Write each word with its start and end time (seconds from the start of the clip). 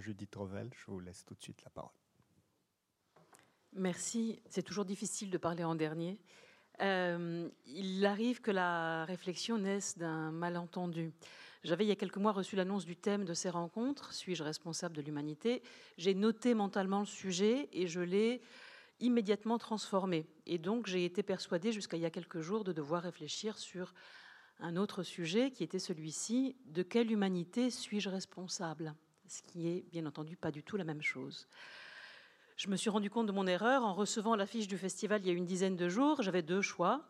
Judith 0.00 0.34
Rovel. 0.34 0.70
Je 0.74 0.90
vous 0.90 1.00
laisse 1.00 1.24
tout 1.24 1.34
de 1.34 1.42
suite 1.42 1.62
la 1.64 1.70
parole. 1.70 1.90
Merci. 3.72 4.40
C'est 4.48 4.62
toujours 4.62 4.84
difficile 4.84 5.30
de 5.30 5.38
parler 5.38 5.64
en 5.64 5.74
dernier. 5.74 6.18
Euh, 6.80 7.48
il 7.66 8.04
arrive 8.06 8.40
que 8.40 8.50
la 8.50 9.04
réflexion 9.04 9.58
naisse 9.58 9.98
d'un 9.98 10.30
malentendu. 10.30 11.12
J'avais 11.62 11.84
il 11.84 11.88
y 11.88 11.92
a 11.92 11.96
quelques 11.96 12.16
mois 12.16 12.32
reçu 12.32 12.56
l'annonce 12.56 12.86
du 12.86 12.96
thème 12.96 13.26
de 13.26 13.34
ces 13.34 13.50
rencontres, 13.50 14.14
Suis-je 14.14 14.42
responsable 14.42 14.96
de 14.96 15.02
l'humanité? 15.02 15.62
J'ai 15.98 16.14
noté 16.14 16.54
mentalement 16.54 17.00
le 17.00 17.06
sujet 17.06 17.68
et 17.72 17.86
je 17.86 18.00
l'ai 18.00 18.40
immédiatement 18.98 19.58
transformé. 19.58 20.26
Et 20.46 20.58
donc 20.58 20.86
j'ai 20.86 21.04
été 21.04 21.22
persuadée 21.22 21.70
jusqu'à 21.70 21.98
il 21.98 22.02
y 22.02 22.06
a 22.06 22.10
quelques 22.10 22.40
jours 22.40 22.64
de 22.64 22.72
devoir 22.72 23.02
réfléchir 23.02 23.58
sur 23.58 23.92
un 24.58 24.76
autre 24.76 25.02
sujet 25.02 25.50
qui 25.50 25.62
était 25.62 25.78
celui-ci, 25.78 26.56
de 26.66 26.82
quelle 26.82 27.10
humanité 27.10 27.70
suis-je 27.70 28.08
responsable? 28.08 28.94
Ce 29.30 29.42
qui 29.42 29.68
est 29.68 29.84
bien 29.92 30.06
entendu 30.06 30.36
pas 30.36 30.50
du 30.50 30.64
tout 30.64 30.76
la 30.76 30.82
même 30.82 31.02
chose. 31.02 31.46
Je 32.56 32.68
me 32.68 32.74
suis 32.74 32.90
rendu 32.90 33.10
compte 33.10 33.28
de 33.28 33.32
mon 33.32 33.46
erreur 33.46 33.84
en 33.84 33.94
recevant 33.94 34.34
l'affiche 34.34 34.66
du 34.66 34.76
festival 34.76 35.20
il 35.22 35.28
y 35.28 35.30
a 35.30 35.32
une 35.32 35.46
dizaine 35.46 35.76
de 35.76 35.88
jours. 35.88 36.20
J'avais 36.20 36.42
deux 36.42 36.62
choix 36.62 37.04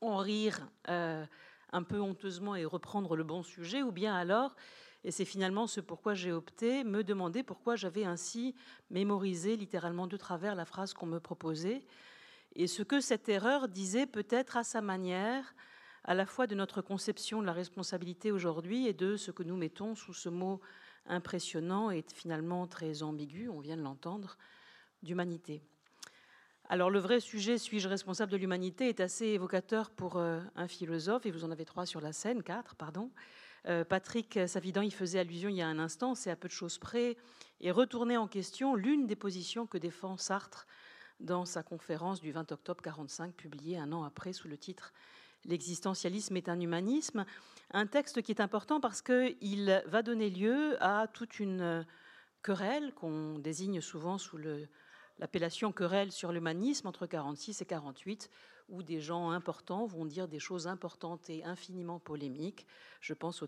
en 0.00 0.16
rire 0.16 0.58
euh, 0.88 1.24
un 1.70 1.84
peu 1.84 2.00
honteusement 2.00 2.56
et 2.56 2.64
reprendre 2.64 3.14
le 3.14 3.22
bon 3.22 3.44
sujet, 3.44 3.84
ou 3.84 3.92
bien 3.92 4.16
alors, 4.16 4.56
et 5.04 5.12
c'est 5.12 5.24
finalement 5.24 5.68
ce 5.68 5.80
pourquoi 5.80 6.14
j'ai 6.14 6.32
opté, 6.32 6.82
me 6.82 7.04
demander 7.04 7.44
pourquoi 7.44 7.76
j'avais 7.76 8.02
ainsi 8.02 8.56
mémorisé 8.90 9.54
littéralement 9.54 10.08
de 10.08 10.16
travers 10.16 10.56
la 10.56 10.64
phrase 10.64 10.94
qu'on 10.94 11.06
me 11.06 11.20
proposait, 11.20 11.84
et 12.56 12.66
ce 12.66 12.82
que 12.82 13.00
cette 13.00 13.28
erreur 13.28 13.68
disait 13.68 14.06
peut-être 14.06 14.56
à 14.56 14.64
sa 14.64 14.80
manière, 14.80 15.54
à 16.02 16.14
la 16.14 16.26
fois 16.26 16.48
de 16.48 16.56
notre 16.56 16.82
conception 16.82 17.40
de 17.40 17.46
la 17.46 17.52
responsabilité 17.52 18.32
aujourd'hui 18.32 18.88
et 18.88 18.94
de 18.94 19.16
ce 19.16 19.30
que 19.30 19.44
nous 19.44 19.56
mettons 19.56 19.94
sous 19.94 20.14
ce 20.14 20.28
mot 20.28 20.60
impressionnant 21.10 21.90
et 21.90 22.04
finalement 22.14 22.66
très 22.66 23.02
ambigu, 23.02 23.48
on 23.48 23.60
vient 23.60 23.76
de 23.76 23.82
l'entendre, 23.82 24.36
d'humanité. 25.02 25.62
Alors 26.68 26.88
le 26.88 27.00
vrai 27.00 27.20
sujet, 27.20 27.58
suis-je 27.58 27.88
responsable 27.88 28.30
de 28.30 28.36
l'humanité, 28.36 28.88
est 28.88 29.00
assez 29.00 29.26
évocateur 29.26 29.90
pour 29.90 30.16
euh, 30.16 30.40
un 30.54 30.68
philosophe, 30.68 31.26
et 31.26 31.30
vous 31.30 31.44
en 31.44 31.50
avez 31.50 31.64
trois 31.64 31.84
sur 31.84 32.00
la 32.00 32.12
scène, 32.12 32.42
quatre, 32.42 32.76
pardon. 32.76 33.10
Euh, 33.66 33.84
Patrick 33.84 34.38
Savidan 34.46 34.82
y 34.82 34.90
faisait 34.90 35.18
allusion 35.18 35.48
il 35.48 35.56
y 35.56 35.62
a 35.62 35.66
un 35.66 35.78
instant, 35.78 36.14
c'est 36.14 36.30
à 36.30 36.36
peu 36.36 36.48
de 36.48 36.52
choses 36.52 36.78
près, 36.78 37.16
et 37.60 37.70
retourner 37.70 38.16
en 38.16 38.28
question 38.28 38.74
l'une 38.74 39.06
des 39.06 39.16
positions 39.16 39.66
que 39.66 39.78
défend 39.78 40.16
Sartre 40.16 40.66
dans 41.18 41.44
sa 41.44 41.62
conférence 41.62 42.20
du 42.20 42.32
20 42.32 42.52
octobre 42.52 42.80
1945, 42.80 43.34
publiée 43.34 43.76
un 43.76 43.92
an 43.92 44.04
après 44.04 44.32
sous 44.32 44.48
le 44.48 44.56
titre 44.56 44.92
L'existentialisme 45.46 46.36
est 46.36 46.48
un 46.48 46.60
humanisme, 46.60 47.24
un 47.72 47.86
texte 47.86 48.22
qui 48.22 48.32
est 48.32 48.40
important 48.40 48.80
parce 48.80 49.02
qu'il 49.02 49.82
va 49.86 50.02
donner 50.02 50.30
lieu 50.30 50.76
à 50.82 51.06
toute 51.06 51.40
une 51.40 51.86
querelle 52.42 52.92
qu'on 52.94 53.38
désigne 53.38 53.80
souvent 53.80 54.18
sous 54.18 54.38
l'appellation 55.18 55.72
querelle 55.72 56.12
sur 56.12 56.32
l'humanisme 56.32 56.88
entre 56.88 57.06
46 57.06 57.62
et 57.62 57.64
48, 57.66 58.30
où 58.70 58.82
des 58.82 59.00
gens 59.00 59.30
importants 59.30 59.84
vont 59.84 60.04
dire 60.04 60.28
des 60.28 60.38
choses 60.38 60.66
importantes 60.66 61.28
et 61.28 61.44
infiniment 61.44 61.98
polémiques. 61.98 62.66
Je 63.00 63.14
pense 63.14 63.42
au, 63.42 63.46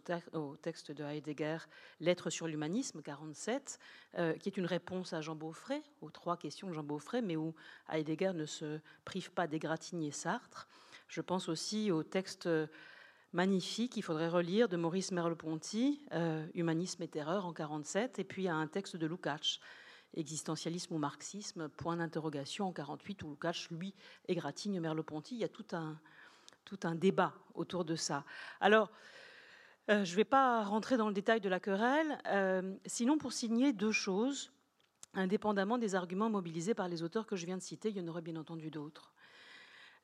texte 0.56 0.90
de 0.90 1.04
Heidegger, 1.04 1.58
Lettre 2.00 2.28
sur 2.28 2.48
l'humanisme, 2.48 3.02
47, 3.02 3.78
euh, 4.18 4.34
qui 4.34 4.48
est 4.48 4.56
une 4.56 4.66
réponse 4.66 5.12
à 5.12 5.20
Jean 5.20 5.36
Beaufray, 5.36 5.82
aux 6.00 6.10
trois 6.10 6.36
questions 6.36 6.68
de 6.68 6.74
Jean 6.74 6.82
Beaufray, 6.82 7.22
mais 7.22 7.36
où 7.36 7.54
Heidegger 7.88 8.32
ne 8.34 8.46
se 8.46 8.80
prive 9.04 9.30
pas 9.30 9.46
d'égratigner 9.46 10.10
Sartre. 10.10 10.66
Je 11.12 11.20
pense 11.20 11.50
aussi 11.50 11.91
au 11.91 12.02
texte 12.02 12.48
magnifique 13.34 13.92
qu'il 13.92 14.02
faudrait 14.02 14.30
relire 14.30 14.66
de 14.66 14.78
Maurice 14.78 15.12
Merleau-Ponty, 15.12 16.00
euh, 16.12 16.46
Humanisme 16.54 17.02
et 17.02 17.08
terreur 17.08 17.44
en 17.44 17.52
47, 17.52 18.19
et 18.19 18.24
puis 18.24 18.48
à 18.48 18.54
un 18.54 18.66
texte 18.66 18.97
de 18.97 19.06
Lukács, 19.06 19.60
Existentialisme 20.14 20.94
ou 20.94 20.98
marxisme, 20.98 21.69
point 21.69 21.98
d'interrogation 21.98 22.69
en 22.69 22.72
48, 22.72 23.25
où 23.25 23.28
Lukács, 23.28 23.69
lui, 23.70 23.92
égratigne 24.26 24.81
Merleau-Ponty. 24.81 25.34
Il 25.34 25.41
y 25.42 25.44
a 25.44 25.50
tout 25.50 25.66
un, 25.72 25.98
tout 26.64 26.81
un 26.84 26.94
débat 26.94 27.34
autour 27.54 27.84
de 27.84 27.94
ça. 27.94 28.25
Alors, 28.62 28.91
euh, 29.91 30.06
je 30.06 30.12
ne 30.12 30.16
vais 30.16 30.25
pas 30.25 30.64
rentrer 30.64 30.97
dans 30.97 31.08
le 31.08 31.14
détail 31.14 31.42
de 31.42 31.50
la 31.50 31.60
querelle, 31.60 32.19
euh, 32.28 32.75
sinon 32.87 33.19
pour 33.19 33.34
signer 33.34 33.75
deux 33.75 33.92
choses, 33.92 34.50
indépendamment 35.12 35.76
des 35.76 35.94
arguments 35.94 36.31
mobilisés 36.31 36.72
par 36.72 36.88
les 36.88 37.03
auteurs 37.03 37.26
que 37.26 37.37
je 37.37 37.44
viens 37.44 37.58
de 37.58 37.62
citer, 37.62 37.91
il 37.91 37.98
y 37.98 38.00
en 38.00 38.08
aurait 38.08 38.22
bien 38.22 38.37
entendu 38.37 38.70
d'autres. 38.70 39.12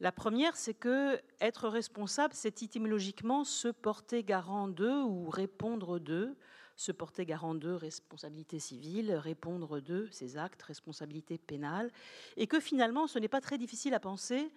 La 0.00 0.12
première, 0.12 0.56
c'est 0.56 0.74
que 0.74 1.20
être 1.40 1.68
responsable, 1.68 2.32
c'est 2.32 2.62
étymologiquement 2.62 3.42
se 3.42 3.66
porter 3.66 4.22
garant 4.22 4.68
d'eux 4.68 5.02
ou 5.02 5.28
répondre 5.28 5.98
d'eux. 5.98 6.36
Se 6.76 6.92
porter 6.92 7.26
garant 7.26 7.56
d'eux, 7.56 7.74
responsabilité 7.74 8.60
civile, 8.60 9.12
répondre 9.12 9.80
d'eux, 9.80 10.08
ses 10.12 10.36
actes, 10.36 10.62
responsabilité 10.62 11.36
pénale. 11.36 11.90
Et 12.36 12.46
que 12.46 12.60
finalement, 12.60 13.08
ce 13.08 13.18
n'est 13.18 13.26
pas 13.26 13.40
très 13.40 13.58
difficile 13.58 13.94
à 13.94 14.00
penser 14.00 14.52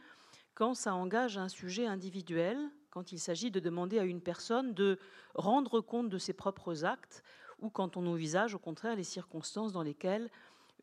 quand 0.53 0.75
ça 0.75 0.93
engage 0.93 1.39
un 1.39 1.49
sujet 1.49 1.87
individuel, 1.87 2.59
quand 2.91 3.11
il 3.11 3.17
s'agit 3.17 3.49
de 3.49 3.59
demander 3.59 3.97
à 3.97 4.03
une 4.03 4.21
personne 4.21 4.75
de 4.75 4.99
rendre 5.33 5.81
compte 5.81 6.09
de 6.09 6.19
ses 6.19 6.33
propres 6.33 6.85
actes, 6.85 7.23
ou 7.57 7.71
quand 7.71 7.97
on 7.97 8.05
envisage 8.05 8.53
au 8.53 8.59
contraire 8.59 8.95
les 8.95 9.03
circonstances 9.03 9.71
dans 9.71 9.81
lesquelles 9.81 10.29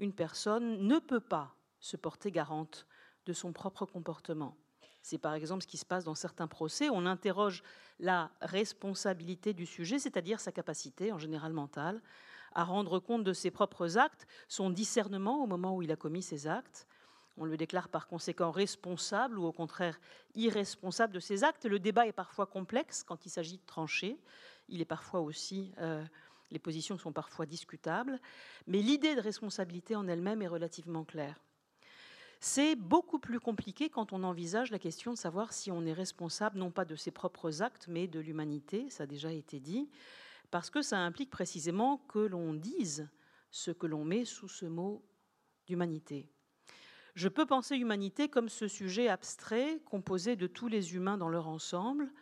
une 0.01 0.13
personne 0.13 0.85
ne 0.85 0.99
peut 0.99 1.21
pas 1.21 1.55
se 1.79 1.97
porter 1.97 2.33
garante 2.33 2.88
de 3.29 3.35
son 3.35 3.53
propre 3.53 3.85
comportement. 3.85 4.57
C'est 5.03 5.19
par 5.19 5.35
exemple 5.35 5.63
ce 5.63 5.69
qui 5.69 5.77
se 5.77 5.85
passe 5.85 6.05
dans 6.05 6.15
certains 6.15 6.49
procès. 6.49 6.89
On 6.91 7.07
interroge 7.07 7.63
la 8.01 8.31
responsabilité 8.41 9.53
du 9.53 9.67
sujet, 9.67 9.99
c'est-à-dire 9.99 10.41
sa 10.41 10.51
capacité, 10.51 11.13
en 11.13 11.19
général 11.19 11.53
mentale, 11.53 12.03
à 12.55 12.65
rendre 12.65 12.99
compte 12.99 13.25
de 13.25 13.35
ses 13.35 13.51
propres 13.51 13.99
actes, 13.99 14.27
son 14.49 14.71
discernement 14.71 15.43
au 15.43 15.47
moment 15.47 15.77
où 15.77 15.83
il 15.83 15.93
a 15.93 15.97
commis 15.97 16.23
ses 16.23 16.47
actes. 16.47 16.87
On 17.37 17.45
le 17.45 17.57
déclare 17.57 17.89
par 17.89 18.09
conséquent 18.09 18.51
responsable 18.51 19.39
ou 19.39 19.45
au 19.45 19.53
contraire 19.53 20.01
irresponsable 20.35 21.13
de 21.13 21.21
ses 21.21 21.45
actes. 21.45 21.67
Le 21.67 21.79
débat 21.79 22.07
est 22.07 22.13
parfois 22.13 22.47
complexe 22.47 23.05
quand 23.05 23.27
il 23.27 23.31
s'agit 23.31 23.59
de 23.59 23.67
trancher. 23.67 24.19
Il 24.69 24.81
est 24.81 24.87
parfois 24.87 25.21
aussi, 25.21 25.73
euh, 25.79 26.05
les 26.51 26.59
positions 26.59 26.99
sont 26.99 27.13
parfois 27.13 27.47
discutables. 27.47 28.19
Mais 28.67 28.81
l'idée 28.81 29.15
de 29.15 29.21
responsabilité 29.21 29.95
en 29.95 30.09
elle-même 30.09 30.43
est 30.43 30.49
relativement 30.49 31.05
claire. 31.05 31.39
C'est 32.41 32.77
beaucoup 32.77 33.19
plus 33.19 33.41
compliqué 33.41 33.91
quand 33.91 34.13
on 34.13 34.23
envisage 34.23 34.71
la 34.71 34.79
question 34.79 35.13
de 35.13 35.19
savoir 35.19 35.53
si 35.53 35.73
on 35.73 35.85
est 35.85 35.93
responsable 35.93 36.59
non 36.59 36.71
pas 36.71 36.85
de 36.85 36.95
ses 36.95 37.11
propres 37.11 37.63
actes, 37.63 37.87
mais 37.89 38.07
de 38.07 38.21
l'humanité, 38.21 38.89
ça 38.91 39.05
a 39.05 39.07
déjà 39.07 39.33
été 39.33 39.59
dit, 39.59 39.89
parce 40.51 40.71
que 40.71 40.81
ça 40.81 40.99
implique 40.99 41.31
précisément 41.31 41.99
que 42.09 42.21
l'on 42.21 42.55
dise 42.55 43.09
ce 43.51 43.73
que 43.73 43.87
l'on 43.87 44.05
met 44.05 44.25
sous 44.25 44.49
ce 44.49 44.67
mot 44.67 45.05
d'humanité. 45.67 46.29
Je 47.17 47.29
peux 47.29 47.47
penser 47.47 47.77
humanité 47.77 48.29
comme 48.29 48.49
ce 48.49 48.69
sujet 48.69 49.09
abstrait 49.09 49.81
composé 49.85 50.37
de 50.37 50.47
tous 50.47 50.69
les 50.69 50.95
humains 50.95 51.19
dans 51.19 51.29
leur 51.29 51.49
ensemble 51.49 52.13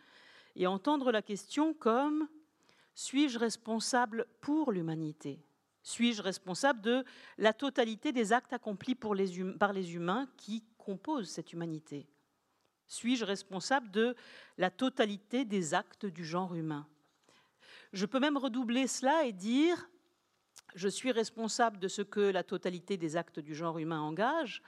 et 0.55 0.65
entendre 0.65 1.11
la 1.11 1.21
question 1.21 1.75
comme 1.75 2.27
suis-je 2.95 3.37
responsable 3.37 4.25
pour 4.41 4.71
l'humanité? 4.71 5.46
Suis-je 5.87 6.21
responsable 6.21 6.81
de 6.81 7.05
la 7.37 7.53
totalité 7.53 8.11
des 8.11 8.33
actes 8.33 8.51
accomplis 8.51 8.93
par 8.93 9.13
les 9.13 9.95
humains 9.95 10.27
qui 10.35 10.65
composent 10.77 11.29
cette 11.29 11.53
humanité? 11.53 12.09
Suis-je 12.87 13.23
responsable 13.23 13.89
de 13.91 14.13
la 14.57 14.69
totalité 14.69 15.45
des 15.45 15.73
actes 15.73 16.05
du 16.05 16.25
genre 16.25 16.55
humain? 16.55 16.85
Je 17.93 18.05
peux 18.05 18.19
même 18.19 18.35
redoubler 18.35 18.85
cela 18.85 19.23
et 19.23 19.31
dire, 19.31 19.89
je 20.75 20.89
suis 20.89 21.13
responsable 21.13 21.79
de 21.79 21.87
ce 21.87 22.01
que 22.01 22.19
la 22.19 22.43
totalité 22.43 22.97
des 22.97 23.15
actes 23.15 23.39
du 23.39 23.55
genre 23.55 23.79
humain 23.79 24.01
engage, 24.01 24.61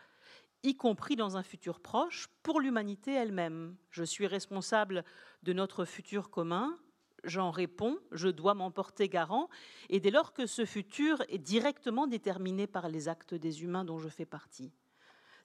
y 0.63 0.78
compris 0.78 1.18
dans 1.18 1.36
un 1.36 1.44
futur 1.44 1.81
proche, 1.81 2.30
pour 2.44 2.62
l'humanité 2.62 3.12
elle-même. 3.12 3.75
Je 3.90 4.06
suis 4.06 4.25
responsable 4.25 5.04
de 5.44 5.51
notre 5.51 5.83
futur 5.83 6.30
commun, 6.30 6.80
j'en 7.24 7.51
réponds, 7.51 7.98
je 8.12 8.30
dois 8.30 8.54
m'en 8.54 8.71
porter 8.71 9.10
garant, 9.10 9.50
et 9.89 10.00
dès 10.00 10.12
lors 10.12 10.33
que 10.33 10.45
ce 10.45 10.66
futur 10.66 11.24
est 11.30 11.38
directement 11.38 12.07
déterminé 12.07 12.68
par 12.68 12.89
les 12.89 13.07
actes 13.07 13.33
des 13.33 13.63
humains 13.63 13.86
dont 13.86 14.00
je 14.00 14.10
fais 14.10 14.25
partie. 14.25 14.71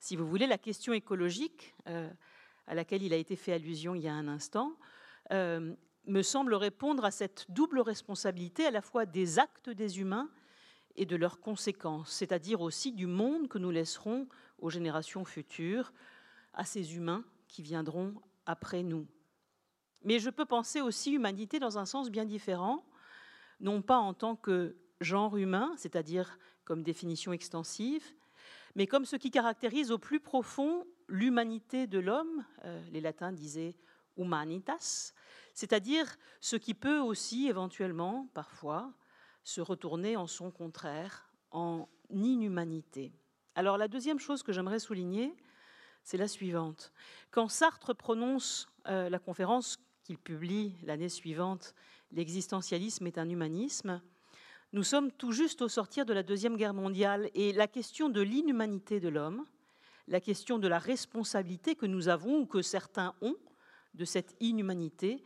Si 0.00 0.17
vous 0.17 0.26
voulez, 0.26 0.47
la 0.47 0.59
question 0.59 0.93
écologique, 0.93 1.75
euh, 1.88 2.11
à 2.67 2.75
laquelle 2.75 3.03
il 3.03 3.12
a 3.12 3.17
été 3.17 3.37
fait 3.37 3.53
allusion 3.53 3.94
il 3.94 4.03
y 4.03 4.09
a 4.09 4.15
un 4.15 4.29
instant, 4.29 4.76
euh, 5.32 5.75
me 6.06 6.23
semble 6.23 6.55
répondre 6.55 7.05
à 7.05 7.11
cette 7.11 7.47
double 7.50 7.81
responsabilité 7.81 8.67
à 8.67 8.70
la 8.70 8.82
fois 8.82 9.06
des 9.06 9.38
actes 9.38 9.70
des 9.70 10.00
humains 10.00 10.29
et 10.97 11.06
de 11.06 11.17
leurs 11.17 11.41
conséquences, 11.41 12.11
c'est-à-dire 12.11 12.61
aussi 12.61 12.93
du 12.93 13.06
monde 13.06 13.49
que 13.49 13.59
nous 13.59 13.70
laisserons 13.70 14.29
aux 14.59 14.70
générations 14.70 15.25
futures, 15.25 15.93
à 16.53 16.65
ces 16.65 16.97
humains 16.97 17.25
qui 17.49 17.62
viendront 17.62 18.15
après 18.47 18.82
nous. 18.82 19.06
Mais 20.05 20.19
je 20.19 20.31
peux 20.31 20.45
penser 20.45 20.81
aussi 20.81 21.12
humanité 21.12 21.59
dans 21.59 21.79
un 21.79 21.87
sens 21.87 22.11
bien 22.11 22.25
différent, 22.25 22.85
non 23.61 23.83
pas 23.83 23.99
en 23.99 24.15
tant 24.15 24.37
que 24.37 24.77
genre 25.01 25.37
humain, 25.37 25.73
c'est-à-dire 25.77 26.39
comme 26.65 26.83
définition 26.83 27.33
extensive, 27.33 28.05
mais 28.75 28.87
comme 28.87 29.05
ce 29.05 29.17
qui 29.17 29.31
caractérise 29.31 29.91
au 29.91 29.99
plus 29.99 30.21
profond 30.21 30.85
l'humanité 31.09 31.87
de 31.87 31.99
l'homme. 31.99 32.45
Euh, 32.65 32.83
les 32.91 33.01
latins 33.01 33.33
disaient 33.33 33.77
humanitas, 34.17 35.12
c'est-à-dire 35.55 36.17
ce 36.41 36.56
qui 36.56 36.75
peut 36.75 36.99
aussi 36.99 37.49
éventuellement, 37.49 38.29
parfois, 38.35 38.93
se 39.43 39.61
retourner 39.61 40.17
en 40.17 40.27
son 40.27 40.51
contraire, 40.51 41.31
en 41.51 41.89
inhumanité. 42.11 43.12
Alors 43.55 43.79
la 43.79 43.89
deuxième 43.89 44.19
chose 44.19 44.43
que 44.43 44.53
j'aimerais 44.53 44.79
souligner, 44.79 45.35
c'est 46.03 46.17
la 46.17 46.29
suivante. 46.29 46.93
Quand 47.31 47.49
Sartre 47.49 47.95
prononce 47.95 48.69
euh, 48.87 49.09
la 49.09 49.19
conférence 49.19 49.79
qu'il 50.05 50.19
publie 50.19 50.77
l'année 50.85 51.09
suivante, 51.09 51.75
L'existentialisme 52.15 53.09
est 53.09 53.19
un 53.19 53.29
humanisme, 53.29 54.01
nous 54.73 54.85
sommes 54.85 55.11
tout 55.11 55.33
juste 55.33 55.62
au 55.62 55.69
sortir 55.69 56.06
de 56.06 56.12
la 56.12 56.23
Deuxième 56.23 56.56
Guerre 56.56 56.75
mondiale 56.75 57.29
et 57.35 57.53
la 57.53 57.67
question 57.67 58.09
de 58.09 58.21
l'inhumanité 58.21 59.01
de 59.01 59.09
l'homme, 59.09 59.45
la 60.06 60.21
question 60.21 60.61
de 60.61 60.69
la 60.69 60.79
responsabilité 60.79 61.75
que 61.75 61.87
nous 61.87 62.06
avons 62.09 62.41
ou 62.41 62.47
que 62.47 62.62
certains 62.62 63.15
ont 63.21 63.37
de 63.95 64.05
cette 64.05 64.37
inhumanité 64.39 65.25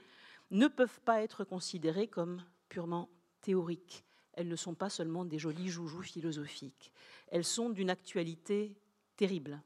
ne 0.51 0.67
peuvent 0.67 1.01
pas 1.03 1.21
être 1.21 1.45
considérées 1.45 2.09
comme 2.09 2.43
purement 2.71 3.11
théoriques. 3.43 4.03
Elles 4.33 4.49
ne 4.49 4.57
sont 4.57 4.75
pas 4.75 4.89
seulement 4.89 5.27
des 5.27 5.39
jolis 5.39 5.69
joujoux 5.69 6.03
philosophiques. 6.03 6.91
Elles 7.27 7.45
sont 7.45 7.69
d'une 7.69 7.91
actualité 7.91 8.79
terrible. 9.17 9.61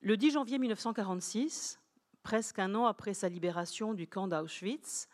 Le 0.00 0.16
10 0.16 0.30
janvier 0.32 0.60
1946, 0.60 1.79
presque 2.22 2.58
un 2.58 2.74
an 2.74 2.86
après 2.86 3.14
sa 3.14 3.28
libération 3.28 3.94
du 3.94 4.06
camp 4.06 4.28
d'Auschwitz, 4.28 5.08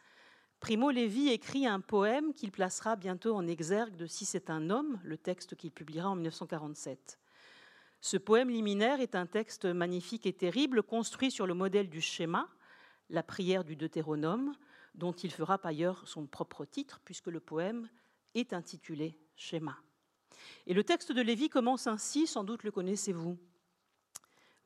Primo 0.61 0.91
Levi 0.91 1.29
écrit 1.29 1.67
un 1.67 1.81
poème 1.81 2.33
qu'il 2.33 2.51
placera 2.51 2.97
bientôt 2.97 3.35
en 3.35 3.47
exergue 3.47 3.97
de 3.97 4.07
Si 4.07 4.25
c'est 4.25 4.51
un 4.51 4.71
homme, 4.71 4.99
le 5.05 5.19
texte 5.19 5.55
qu'il 5.55 5.71
publiera 5.71 6.11
en 6.11 6.17
1947. 6.17 7.19
Ce 8.01 8.17
poème 8.17 8.51
liminaire 8.51 9.01
est 9.01 9.15
un 9.15 9.27
texte 9.27 9.67
magnifique 9.67 10.27
et 10.27 10.33
terrible, 10.33 10.83
construit 10.83 11.31
sur 11.31 11.47
le 11.47 11.55
modèle 11.55 11.89
du 11.89 12.01
schéma, 12.01 12.49
la 13.11 13.23
prière 13.23 13.65
du 13.65 13.77
Deutéronome, 13.77 14.55
dont 14.95 15.13
il 15.13 15.31
fera 15.31 15.59
par 15.59 15.71
ailleurs 15.71 16.07
son 16.09 16.27
propre 16.27 16.65
titre, 16.65 17.01
puisque 17.05 17.27
le 17.27 17.41
poème 17.41 17.89
est 18.35 18.53
intitulé 18.53 19.19
Schéma. 19.37 19.77
Et 20.67 20.75
le 20.75 20.85
texte 20.85 21.13
de 21.13 21.21
Lévi 21.21 21.49
commence 21.49 21.87
ainsi, 21.87 22.27
sans 22.27 22.45
doute 22.45 22.65
le 22.65 22.71
connaissez-vous. 22.71 23.39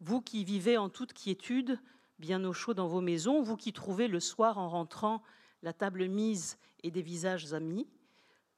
Vous 0.00 0.20
qui 0.20 0.44
vivez 0.44 0.78
en 0.78 0.88
toute 0.88 1.12
quiétude, 1.12 1.78
bien 2.20 2.44
au 2.44 2.52
chaud 2.52 2.74
dans 2.74 2.86
vos 2.86 3.00
maisons, 3.00 3.42
vous 3.42 3.56
qui 3.56 3.72
trouvez 3.72 4.06
le 4.06 4.20
soir 4.20 4.58
en 4.58 4.68
rentrant 4.68 5.22
la 5.62 5.72
table 5.72 6.06
mise 6.06 6.58
et 6.82 6.90
des 6.90 7.02
visages 7.02 7.52
amis, 7.54 7.88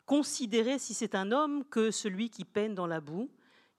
considérez 0.04 0.78
si 0.78 0.94
c'est 0.94 1.14
un 1.14 1.32
homme 1.32 1.64
que 1.64 1.90
celui 1.90 2.28
qui 2.28 2.44
peine 2.44 2.74
dans 2.74 2.88
la 2.88 3.00
boue, 3.00 3.30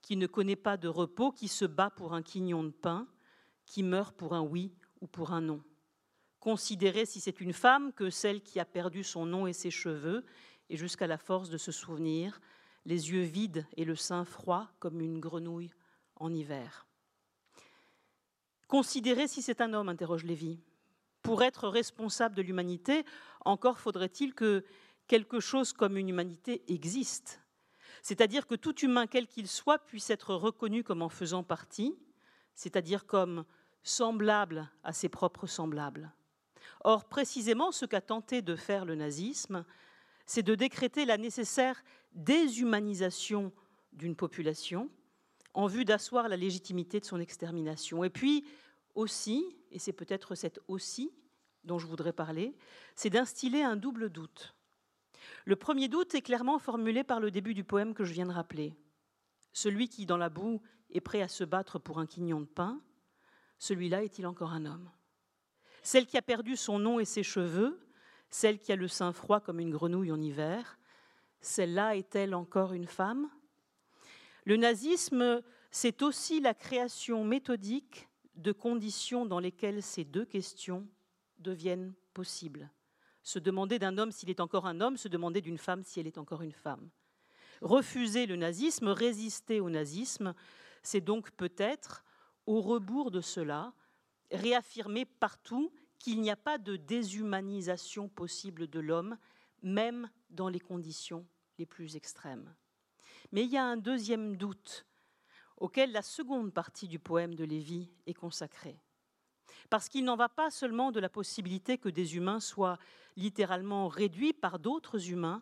qui 0.01 0.15
ne 0.15 0.25
connaît 0.25 0.55
pas 0.55 0.77
de 0.77 0.87
repos, 0.87 1.31
qui 1.31 1.47
se 1.47 1.65
bat 1.65 1.89
pour 1.89 2.13
un 2.13 2.21
quignon 2.21 2.63
de 2.63 2.71
pain, 2.71 3.07
qui 3.65 3.83
meurt 3.83 4.15
pour 4.15 4.33
un 4.33 4.41
oui 4.41 4.73
ou 5.01 5.07
pour 5.07 5.31
un 5.31 5.41
non. 5.41 5.61
Considérez 6.39 7.05
si 7.05 7.19
c'est 7.19 7.39
une 7.39 7.53
femme 7.53 7.93
que 7.93 8.09
celle 8.09 8.41
qui 8.41 8.59
a 8.59 8.65
perdu 8.65 9.03
son 9.03 9.25
nom 9.25 9.47
et 9.47 9.53
ses 9.53 9.71
cheveux, 9.71 10.25
et 10.69 10.77
jusqu'à 10.77 11.07
la 11.07 11.17
force 11.17 11.49
de 11.49 11.57
se 11.57 11.71
souvenir, 11.71 12.39
les 12.85 13.11
yeux 13.11 13.21
vides 13.21 13.65
et 13.77 13.85
le 13.85 13.95
sein 13.95 14.25
froid 14.25 14.69
comme 14.79 15.01
une 15.01 15.19
grenouille 15.19 15.71
en 16.15 16.33
hiver. 16.33 16.87
Considérez 18.67 19.27
si 19.27 19.41
c'est 19.41 19.61
un 19.61 19.73
homme, 19.73 19.89
interroge 19.89 20.23
Lévy. 20.23 20.59
Pour 21.21 21.43
être 21.43 21.67
responsable 21.67 22.35
de 22.35 22.41
l'humanité, 22.41 23.05
encore 23.45 23.79
faudrait-il 23.79 24.33
que 24.33 24.65
quelque 25.07 25.39
chose 25.39 25.73
comme 25.73 25.97
une 25.97 26.09
humanité 26.09 26.63
existe. 26.67 27.41
C'est-à-dire 28.01 28.47
que 28.47 28.55
tout 28.55 28.77
humain, 28.81 29.07
quel 29.07 29.27
qu'il 29.27 29.47
soit, 29.47 29.79
puisse 29.79 30.09
être 30.09 30.35
reconnu 30.35 30.83
comme 30.83 31.01
en 31.01 31.09
faisant 31.09 31.43
partie, 31.43 31.95
c'est-à-dire 32.55 33.05
comme 33.05 33.45
semblable 33.83 34.69
à 34.83 34.93
ses 34.93 35.09
propres 35.09 35.47
semblables. 35.47 36.11
Or, 36.83 37.05
précisément, 37.05 37.71
ce 37.71 37.85
qu'a 37.85 38.01
tenté 38.01 38.41
de 38.41 38.55
faire 38.55 38.85
le 38.85 38.95
nazisme, 38.95 39.65
c'est 40.25 40.43
de 40.43 40.55
décréter 40.55 41.05
la 41.05 41.17
nécessaire 41.17 41.83
déshumanisation 42.13 43.51
d'une 43.93 44.15
population 44.15 44.89
en 45.53 45.67
vue 45.67 45.85
d'asseoir 45.85 46.27
la 46.29 46.37
légitimité 46.37 46.99
de 46.99 47.05
son 47.05 47.19
extermination. 47.19 48.03
Et 48.03 48.09
puis 48.09 48.45
aussi, 48.95 49.57
et 49.71 49.79
c'est 49.79 49.93
peut-être 49.93 50.35
cet 50.35 50.59
aussi 50.67 51.11
dont 51.63 51.79
je 51.79 51.87
voudrais 51.87 52.13
parler, 52.13 52.55
c'est 52.95 53.09
d'instiller 53.09 53.63
un 53.63 53.75
double 53.75 54.09
doute. 54.09 54.55
Le 55.45 55.55
premier 55.55 55.87
doute 55.87 56.15
est 56.15 56.21
clairement 56.21 56.59
formulé 56.59 57.03
par 57.03 57.19
le 57.19 57.31
début 57.31 57.53
du 57.53 57.63
poème 57.63 57.93
que 57.93 58.03
je 58.03 58.13
viens 58.13 58.25
de 58.25 58.31
rappeler. 58.31 58.75
Celui 59.53 59.87
qui, 59.87 60.05
dans 60.05 60.17
la 60.17 60.29
boue, 60.29 60.61
est 60.89 61.01
prêt 61.01 61.21
à 61.21 61.27
se 61.27 61.43
battre 61.43 61.79
pour 61.79 61.99
un 61.99 62.05
quignon 62.05 62.41
de 62.41 62.45
pain, 62.45 62.81
celui-là 63.59 64.03
est-il 64.03 64.27
encore 64.27 64.51
un 64.51 64.65
homme? 64.65 64.89
Celle 65.81 66.05
qui 66.05 66.17
a 66.17 66.21
perdu 66.21 66.55
son 66.55 66.79
nom 66.79 66.99
et 66.99 67.05
ses 67.05 67.23
cheveux, 67.23 67.79
celle 68.29 68.59
qui 68.59 68.71
a 68.71 68.75
le 68.75 68.87
sein 68.87 69.13
froid 69.13 69.39
comme 69.39 69.59
une 69.59 69.71
grenouille 69.71 70.11
en 70.11 70.21
hiver, 70.21 70.77
celle-là 71.39 71.95
est-elle 71.95 72.35
encore 72.35 72.73
une 72.73 72.87
femme? 72.87 73.29
Le 74.45 74.57
nazisme, 74.57 75.41
c'est 75.71 76.01
aussi 76.01 76.41
la 76.41 76.53
création 76.53 77.23
méthodique 77.23 78.09
de 78.35 78.51
conditions 78.51 79.25
dans 79.25 79.39
lesquelles 79.39 79.81
ces 79.81 80.03
deux 80.03 80.25
questions 80.25 80.87
deviennent 81.39 81.93
possibles. 82.13 82.69
Se 83.21 83.39
demander 83.39 83.79
d'un 83.79 83.97
homme 83.97 84.11
s'il 84.11 84.29
est 84.29 84.41
encore 84.41 84.65
un 84.65 84.81
homme, 84.81 84.97
se 84.97 85.07
demander 85.07 85.39
d'une 85.39 85.57
femme 85.57 85.83
si 85.83 85.99
elle 85.99 86.07
est 86.07 86.17
encore 86.17 86.41
une 86.41 86.51
femme. 86.51 86.89
Refuser 87.61 88.25
le 88.25 88.35
nazisme, 88.35 88.89
résister 88.89 89.61
au 89.61 89.69
nazisme, 89.69 90.33
c'est 90.81 90.99
donc 90.99 91.31
peut-être, 91.31 92.03
au 92.45 92.59
rebours 92.59 93.11
de 93.11 93.21
cela, 93.21 93.73
réaffirmer 94.31 95.05
partout 95.05 95.71
qu'il 95.99 96.19
n'y 96.19 96.31
a 96.31 96.35
pas 96.35 96.57
de 96.57 96.75
déshumanisation 96.75 98.09
possible 98.09 98.67
de 98.67 98.81
l'homme, 98.81 99.17
même 99.61 100.09
dans 100.29 100.49
les 100.49 100.59
conditions 100.59 101.25
les 101.57 101.65
plus 101.65 101.95
extrêmes. 101.95 102.53
Mais 103.31 103.43
il 103.43 103.51
y 103.51 103.57
a 103.57 103.65
un 103.65 103.77
deuxième 103.77 104.35
doute 104.35 104.85
auquel 105.57 105.91
la 105.91 106.01
seconde 106.01 106.53
partie 106.53 106.87
du 106.87 106.99
poème 106.99 107.35
de 107.35 107.43
Lévi 107.43 107.89
est 108.05 108.13
consacrée. 108.13 108.79
Parce 109.69 109.87
qu'il 109.87 110.03
n'en 110.03 110.15
va 110.15 110.29
pas 110.29 110.49
seulement 110.49 110.91
de 110.91 110.99
la 110.99 111.09
possibilité 111.09 111.77
que 111.77 111.89
des 111.89 112.15
humains 112.15 112.39
soient 112.39 112.77
littéralement 113.15 113.87
réduits 113.87 114.33
par 114.33 114.59
d'autres 114.59 115.09
humains 115.09 115.41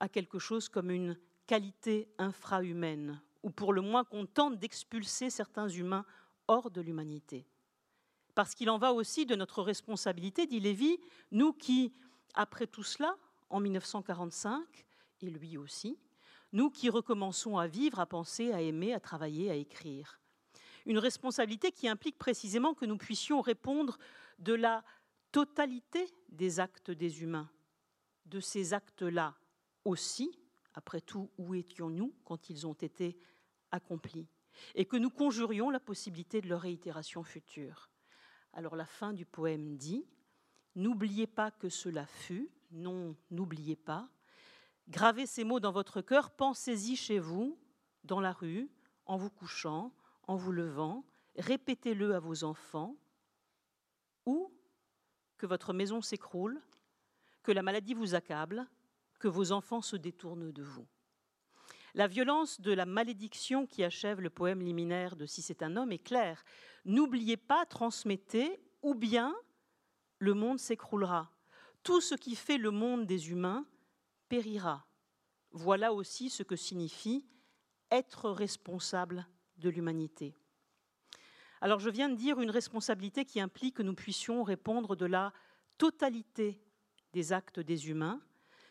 à 0.00 0.08
quelque 0.08 0.38
chose 0.38 0.68
comme 0.68 0.90
une 0.90 1.18
qualité 1.46 2.08
infrahumaine, 2.18 3.20
ou 3.42 3.50
pour 3.50 3.72
le 3.72 3.82
moins 3.82 4.04
qu'on 4.04 4.26
tente 4.26 4.58
d'expulser 4.58 5.28
certains 5.28 5.68
humains 5.68 6.06
hors 6.48 6.70
de 6.70 6.80
l'humanité 6.80 7.46
parce 8.34 8.54
qu'il 8.54 8.70
en 8.70 8.78
va 8.78 8.92
aussi 8.92 9.26
de 9.26 9.34
notre 9.34 9.62
responsabilité, 9.62 10.46
dit 10.46 10.60
Lévy, 10.60 10.98
nous 11.30 11.52
qui, 11.52 11.92
après 12.34 12.66
tout 12.66 12.82
cela, 12.82 13.16
en 13.50 13.60
1945, 13.60 14.62
et 15.20 15.30
lui 15.30 15.56
aussi, 15.56 15.98
nous 16.52 16.70
qui 16.70 16.90
recommençons 16.90 17.56
à 17.56 17.66
vivre, 17.66 18.00
à 18.00 18.06
penser, 18.06 18.52
à 18.52 18.60
aimer, 18.60 18.92
à 18.92 19.00
travailler, 19.00 19.50
à 19.50 19.54
écrire. 19.54 20.20
Une 20.86 20.98
responsabilité 20.98 21.72
qui 21.72 21.88
implique 21.88 22.18
précisément 22.18 22.74
que 22.74 22.84
nous 22.84 22.98
puissions 22.98 23.40
répondre 23.40 23.98
de 24.38 24.52
la 24.52 24.84
totalité 25.30 26.06
des 26.28 26.60
actes 26.60 26.90
des 26.90 27.22
humains, 27.22 27.50
de 28.26 28.40
ces 28.40 28.74
actes-là 28.74 29.34
aussi, 29.84 30.38
après 30.74 31.00
tout, 31.00 31.30
où 31.38 31.54
étions-nous 31.54 32.14
quand 32.24 32.50
ils 32.50 32.66
ont 32.66 32.74
été 32.74 33.16
accomplis, 33.70 34.28
et 34.74 34.84
que 34.84 34.96
nous 34.96 35.10
conjurions 35.10 35.70
la 35.70 35.80
possibilité 35.80 36.40
de 36.40 36.48
leur 36.48 36.60
réitération 36.60 37.22
future. 37.22 37.90
Alors 38.52 38.76
la 38.76 38.86
fin 38.86 39.12
du 39.12 39.24
poème 39.24 39.76
dit 39.76 40.04
N'oubliez 40.74 41.26
pas 41.26 41.50
que 41.50 41.68
cela 41.68 42.06
fut, 42.06 42.50
non, 42.70 43.14
n'oubliez 43.30 43.76
pas. 43.76 44.08
Gravez 44.92 45.24
ces 45.24 45.42
mots 45.42 45.58
dans 45.58 45.72
votre 45.72 46.02
cœur, 46.02 46.30
pensez-y 46.30 46.96
chez 46.96 47.18
vous, 47.18 47.58
dans 48.04 48.20
la 48.20 48.30
rue, 48.30 48.68
en 49.06 49.16
vous 49.16 49.30
couchant, 49.30 49.90
en 50.24 50.36
vous 50.36 50.52
levant, 50.52 51.06
répétez-le 51.38 52.14
à 52.14 52.20
vos 52.20 52.44
enfants, 52.44 52.94
ou 54.26 54.52
que 55.38 55.46
votre 55.46 55.72
maison 55.72 56.02
s'écroule, 56.02 56.60
que 57.42 57.52
la 57.52 57.62
maladie 57.62 57.94
vous 57.94 58.14
accable, 58.14 58.68
que 59.18 59.28
vos 59.28 59.50
enfants 59.50 59.80
se 59.80 59.96
détournent 59.96 60.52
de 60.52 60.62
vous. 60.62 60.86
La 61.94 62.06
violence 62.06 62.60
de 62.60 62.72
la 62.72 62.84
malédiction 62.84 63.66
qui 63.66 63.84
achève 63.84 64.20
le 64.20 64.28
poème 64.28 64.60
liminaire 64.60 65.16
de 65.16 65.24
Si 65.24 65.40
c'est 65.40 65.62
un 65.62 65.78
homme 65.78 65.92
est 65.92 66.04
claire. 66.04 66.44
N'oubliez 66.84 67.38
pas, 67.38 67.64
transmettez, 67.64 68.60
ou 68.82 68.94
bien 68.94 69.34
le 70.18 70.34
monde 70.34 70.60
s'écroulera. 70.60 71.32
Tout 71.82 72.02
ce 72.02 72.14
qui 72.14 72.36
fait 72.36 72.58
le 72.58 72.70
monde 72.70 73.06
des 73.06 73.30
humains 73.30 73.64
périra. 74.32 74.86
Voilà 75.50 75.92
aussi 75.92 76.30
ce 76.30 76.42
que 76.42 76.56
signifie 76.56 77.22
être 77.90 78.30
responsable 78.30 79.28
de 79.58 79.68
l'humanité. 79.68 80.34
Alors 81.60 81.80
je 81.80 81.90
viens 81.90 82.08
de 82.08 82.14
dire 82.14 82.40
une 82.40 82.48
responsabilité 82.48 83.26
qui 83.26 83.40
implique 83.42 83.76
que 83.76 83.82
nous 83.82 83.94
puissions 83.94 84.42
répondre 84.42 84.96
de 84.96 85.04
la 85.04 85.34
totalité 85.76 86.64
des 87.12 87.34
actes 87.34 87.60
des 87.60 87.90
humains, 87.90 88.22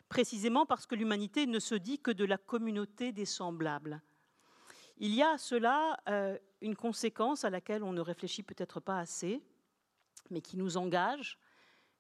précisément 0.09 0.65
parce 0.65 0.87
que 0.87 0.95
l'humanité 0.95 1.45
ne 1.45 1.59
se 1.59 1.75
dit 1.75 1.99
que 1.99 2.09
de 2.09 2.25
la 2.25 2.39
communauté 2.39 3.11
des 3.11 3.25
semblables. 3.25 4.01
Il 4.97 5.13
y 5.13 5.21
a 5.21 5.33
à 5.33 5.37
cela 5.37 5.99
euh, 6.09 6.39
une 6.61 6.75
conséquence 6.75 7.43
à 7.43 7.51
laquelle 7.51 7.83
on 7.83 7.93
ne 7.93 8.01
réfléchit 8.01 8.41
peut-être 8.41 8.79
pas 8.79 8.97
assez, 8.97 9.43
mais 10.31 10.41
qui 10.41 10.57
nous 10.57 10.77
engage 10.77 11.37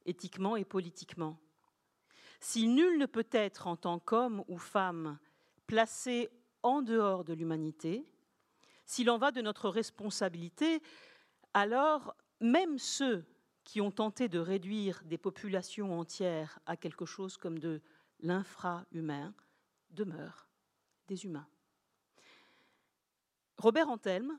éthiquement 0.07 0.55
et 0.55 0.65
politiquement. 0.65 1.37
Si 2.41 2.67
nul 2.67 2.97
ne 2.97 3.05
peut 3.05 3.27
être 3.31 3.67
en 3.67 3.75
tant 3.77 3.99
qu'homme 3.99 4.43
ou 4.47 4.57
femme 4.57 5.19
placé 5.67 6.29
en 6.63 6.81
dehors 6.81 7.23
de 7.23 7.33
l'humanité, 7.33 8.05
s'il 8.85 9.09
en 9.11 9.19
va 9.19 9.31
de 9.31 9.41
notre 9.41 9.69
responsabilité, 9.69 10.81
alors 11.53 12.15
même 12.39 12.79
ceux 12.79 13.23
qui 13.63 13.79
ont 13.79 13.91
tenté 13.91 14.27
de 14.27 14.39
réduire 14.39 15.03
des 15.05 15.19
populations 15.19 15.97
entières 15.97 16.59
à 16.65 16.75
quelque 16.75 17.05
chose 17.05 17.37
comme 17.37 17.59
de 17.59 17.79
l'infra-humain 18.21 19.35
demeurent 19.91 20.49
des 21.07 21.25
humains. 21.25 21.47
Robert 23.59 23.89
Antelme, 23.89 24.37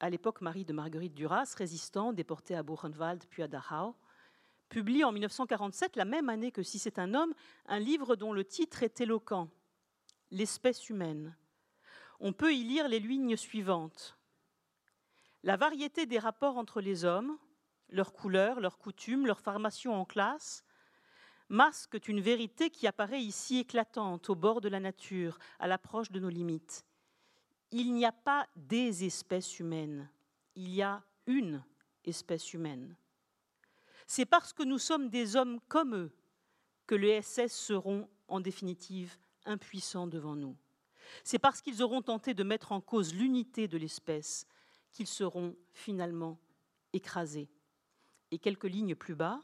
à 0.00 0.10
l'époque 0.10 0.40
mari 0.40 0.64
de 0.64 0.72
Marguerite 0.72 1.14
Duras, 1.14 1.54
résistant, 1.56 2.12
déporté 2.12 2.56
à 2.56 2.64
Buchenwald 2.64 3.24
puis 3.30 3.44
à 3.44 3.48
Dachau, 3.48 3.94
publie 4.68 5.04
en 5.04 5.12
1947, 5.12 5.96
la 5.96 6.04
même 6.04 6.28
année 6.28 6.52
que 6.52 6.62
Si 6.62 6.78
c'est 6.78 6.98
un 6.98 7.14
homme, 7.14 7.34
un 7.66 7.78
livre 7.78 8.16
dont 8.16 8.32
le 8.32 8.44
titre 8.44 8.82
est 8.82 9.00
éloquent, 9.00 9.48
L'espèce 10.30 10.88
humaine. 10.88 11.36
On 12.18 12.32
peut 12.32 12.54
y 12.54 12.64
lire 12.64 12.88
les 12.88 12.98
lignes 12.98 13.36
suivantes. 13.36 14.18
La 15.42 15.56
variété 15.56 16.06
des 16.06 16.18
rapports 16.18 16.56
entre 16.56 16.80
les 16.80 17.04
hommes, 17.04 17.38
leurs 17.90 18.12
couleurs, 18.12 18.60
leurs 18.60 18.78
coutumes, 18.78 19.26
leurs 19.26 19.40
formations 19.40 19.94
en 19.94 20.04
classe, 20.04 20.64
masquent 21.48 22.08
une 22.08 22.20
vérité 22.20 22.70
qui 22.70 22.86
apparaît 22.86 23.22
ici 23.22 23.58
éclatante 23.58 24.30
au 24.30 24.34
bord 24.34 24.60
de 24.60 24.68
la 24.68 24.80
nature, 24.80 25.38
à 25.58 25.68
l'approche 25.68 26.10
de 26.10 26.18
nos 26.18 26.30
limites. 26.30 26.84
Il 27.70 27.92
n'y 27.92 28.06
a 28.06 28.12
pas 28.12 28.48
des 28.56 29.04
espèces 29.04 29.58
humaines, 29.58 30.08
il 30.54 30.70
y 30.70 30.82
a 30.82 31.02
une 31.26 31.62
espèce 32.04 32.54
humaine. 32.54 32.96
C'est 34.06 34.26
parce 34.26 34.52
que 34.52 34.62
nous 34.62 34.78
sommes 34.78 35.08
des 35.08 35.36
hommes 35.36 35.60
comme 35.68 35.94
eux 35.94 36.12
que 36.86 36.94
les 36.94 37.22
SS 37.22 37.52
seront 37.52 38.08
en 38.28 38.40
définitive 38.40 39.16
impuissants 39.44 40.06
devant 40.06 40.36
nous. 40.36 40.56
C'est 41.22 41.38
parce 41.38 41.60
qu'ils 41.60 41.82
auront 41.82 42.02
tenté 42.02 42.34
de 42.34 42.42
mettre 42.42 42.72
en 42.72 42.80
cause 42.80 43.14
l'unité 43.14 43.68
de 43.68 43.78
l'espèce 43.78 44.46
qu'ils 44.92 45.06
seront 45.06 45.56
finalement 45.72 46.38
écrasés. 46.92 47.48
Et 48.30 48.38
quelques 48.38 48.64
lignes 48.64 48.94
plus 48.94 49.14
bas, 49.14 49.40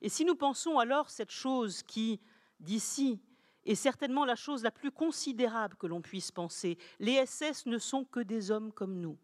et 0.00 0.08
si 0.08 0.24
nous 0.24 0.36
pensons 0.36 0.78
alors 0.78 1.10
cette 1.10 1.30
chose 1.30 1.82
qui, 1.82 2.20
d'ici, 2.60 3.20
est 3.64 3.74
certainement 3.74 4.24
la 4.24 4.36
chose 4.36 4.62
la 4.62 4.70
plus 4.70 4.90
considérable 4.90 5.76
que 5.76 5.86
l'on 5.86 6.02
puisse 6.02 6.30
penser, 6.30 6.78
les 6.98 7.24
SS 7.26 7.66
ne 7.66 7.78
sont 7.78 8.04
que 8.04 8.20
des 8.20 8.50
hommes 8.50 8.72
comme 8.72 9.00
nous. 9.00 9.18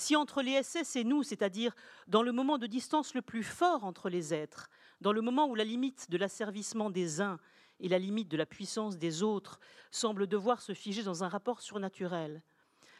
Si 0.00 0.16
entre 0.16 0.40
les 0.40 0.62
SS 0.62 0.96
et 0.96 1.04
nous, 1.04 1.22
c'est-à-dire 1.22 1.76
dans 2.08 2.22
le 2.22 2.32
moment 2.32 2.56
de 2.56 2.66
distance 2.66 3.12
le 3.12 3.20
plus 3.20 3.42
fort 3.42 3.84
entre 3.84 4.08
les 4.08 4.32
êtres, 4.32 4.70
dans 5.02 5.12
le 5.12 5.20
moment 5.20 5.46
où 5.46 5.54
la 5.54 5.62
limite 5.62 6.10
de 6.10 6.16
l'asservissement 6.16 6.88
des 6.88 7.20
uns 7.20 7.38
et 7.80 7.88
la 7.90 7.98
limite 7.98 8.28
de 8.28 8.38
la 8.38 8.46
puissance 8.46 8.96
des 8.96 9.22
autres 9.22 9.60
semblent 9.90 10.26
devoir 10.26 10.62
se 10.62 10.72
figer 10.72 11.02
dans 11.02 11.22
un 11.22 11.28
rapport 11.28 11.60
surnaturel, 11.60 12.42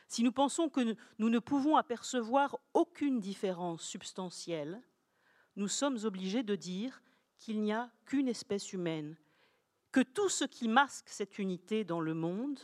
si 0.08 0.22
nous 0.22 0.30
pensons 0.30 0.68
que 0.68 0.94
nous 1.18 1.30
ne 1.30 1.38
pouvons 1.38 1.76
apercevoir 1.76 2.58
aucune 2.74 3.18
différence 3.18 3.82
substantielle, 3.82 4.82
nous 5.56 5.68
sommes 5.68 6.04
obligés 6.04 6.42
de 6.42 6.54
dire 6.54 7.00
qu'il 7.38 7.62
n'y 7.62 7.72
a 7.72 7.90
qu'une 8.04 8.28
espèce 8.28 8.74
humaine, 8.74 9.16
que 9.90 10.00
tout 10.00 10.28
ce 10.28 10.44
qui 10.44 10.68
masque 10.68 11.08
cette 11.08 11.38
unité 11.38 11.82
dans 11.82 12.02
le 12.02 12.12
monde, 12.12 12.60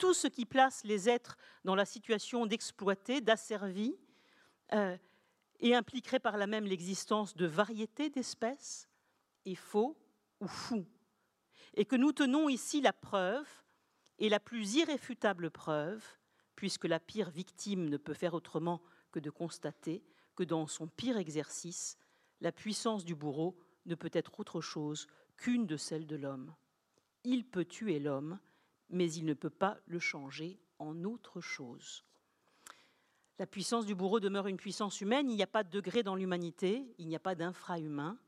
tout 0.00 0.14
ce 0.14 0.26
qui 0.26 0.46
place 0.46 0.82
les 0.82 1.08
êtres 1.08 1.36
dans 1.64 1.76
la 1.76 1.84
situation 1.84 2.46
d'exploiter, 2.46 3.20
d'asservir, 3.20 3.92
euh, 4.72 4.96
et 5.60 5.74
impliquerait 5.74 6.18
par 6.18 6.38
là 6.38 6.46
même 6.46 6.64
l'existence 6.64 7.36
de 7.36 7.46
variétés 7.46 8.08
d'espèces, 8.08 8.88
est 9.44 9.54
faux 9.54 9.96
ou 10.40 10.48
fou. 10.48 10.86
Et 11.74 11.84
que 11.84 11.96
nous 11.96 12.12
tenons 12.12 12.48
ici 12.48 12.80
la 12.80 12.94
preuve, 12.94 13.46
et 14.18 14.28
la 14.28 14.40
plus 14.40 14.74
irréfutable 14.74 15.50
preuve, 15.50 16.04
puisque 16.56 16.86
la 16.86 16.98
pire 16.98 17.30
victime 17.30 17.88
ne 17.88 17.96
peut 17.96 18.14
faire 18.14 18.34
autrement 18.34 18.82
que 19.12 19.20
de 19.20 19.30
constater 19.30 20.02
que 20.34 20.44
dans 20.44 20.66
son 20.66 20.88
pire 20.88 21.18
exercice, 21.18 21.98
la 22.40 22.52
puissance 22.52 23.04
du 23.04 23.14
bourreau 23.14 23.58
ne 23.84 23.94
peut 23.94 24.10
être 24.12 24.40
autre 24.40 24.60
chose 24.60 25.06
qu'une 25.36 25.66
de 25.66 25.76
celles 25.76 26.06
de 26.06 26.16
l'homme. 26.16 26.54
Il 27.24 27.44
peut 27.44 27.64
tuer 27.66 27.98
l'homme, 27.98 28.38
mais 28.90 29.12
il 29.12 29.24
ne 29.24 29.34
peut 29.34 29.50
pas 29.50 29.78
le 29.86 29.98
changer 29.98 30.60
en 30.78 31.04
autre 31.04 31.40
chose. 31.40 32.04
La 33.38 33.46
puissance 33.46 33.86
du 33.86 33.94
bourreau 33.94 34.20
demeure 34.20 34.48
une 34.48 34.58
puissance 34.58 35.00
humaine, 35.00 35.30
il 35.30 35.36
n'y 35.36 35.42
a 35.42 35.46
pas 35.46 35.64
de 35.64 35.70
degré 35.70 36.02
dans 36.02 36.14
l'humanité, 36.14 36.94
il 36.98 37.08
n'y 37.08 37.16
a 37.16 37.20
pas 37.20 37.34
d'infra-humain. 37.34 38.18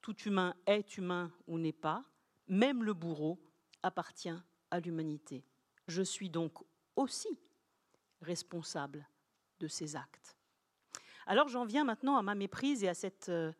Tout 0.00 0.16
humain 0.22 0.54
est 0.66 0.96
humain 0.96 1.30
ou 1.46 1.58
n'est 1.58 1.72
pas, 1.72 2.04
même 2.48 2.82
le 2.82 2.94
bourreau 2.94 3.38
appartient 3.82 4.36
à 4.70 4.80
l'humanité. 4.80 5.44
Je 5.86 6.02
suis 6.02 6.30
donc 6.30 6.64
aussi 6.96 7.38
responsable 8.22 9.06
de 9.60 9.68
ses 9.68 9.96
actes. 9.96 10.36
Alors 11.26 11.48
j'en 11.48 11.64
viens 11.64 11.84
maintenant 11.84 12.16
à 12.16 12.22
ma 12.22 12.34
méprise 12.34 12.84
et 12.84 12.88
à 12.88 12.94
cette 12.94 13.28
euh, 13.28 13.52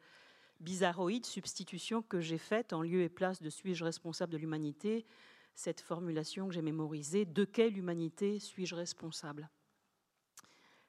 bizarroïde 0.60 1.26
substitution 1.26 2.02
que 2.02 2.20
j'ai 2.20 2.38
faite 2.38 2.72
en 2.72 2.82
lieu 2.82 3.02
et 3.02 3.08
place 3.08 3.42
de 3.42 3.50
suis-je 3.50 3.84
responsable 3.84 4.32
de 4.32 4.38
l'humanité, 4.38 5.06
cette 5.54 5.80
formulation 5.80 6.48
que 6.48 6.54
j'ai 6.54 6.62
mémorisée, 6.62 7.24
de 7.24 7.44
quelle 7.44 7.76
humanité 7.76 8.38
suis-je 8.38 8.74
responsable? 8.74 9.50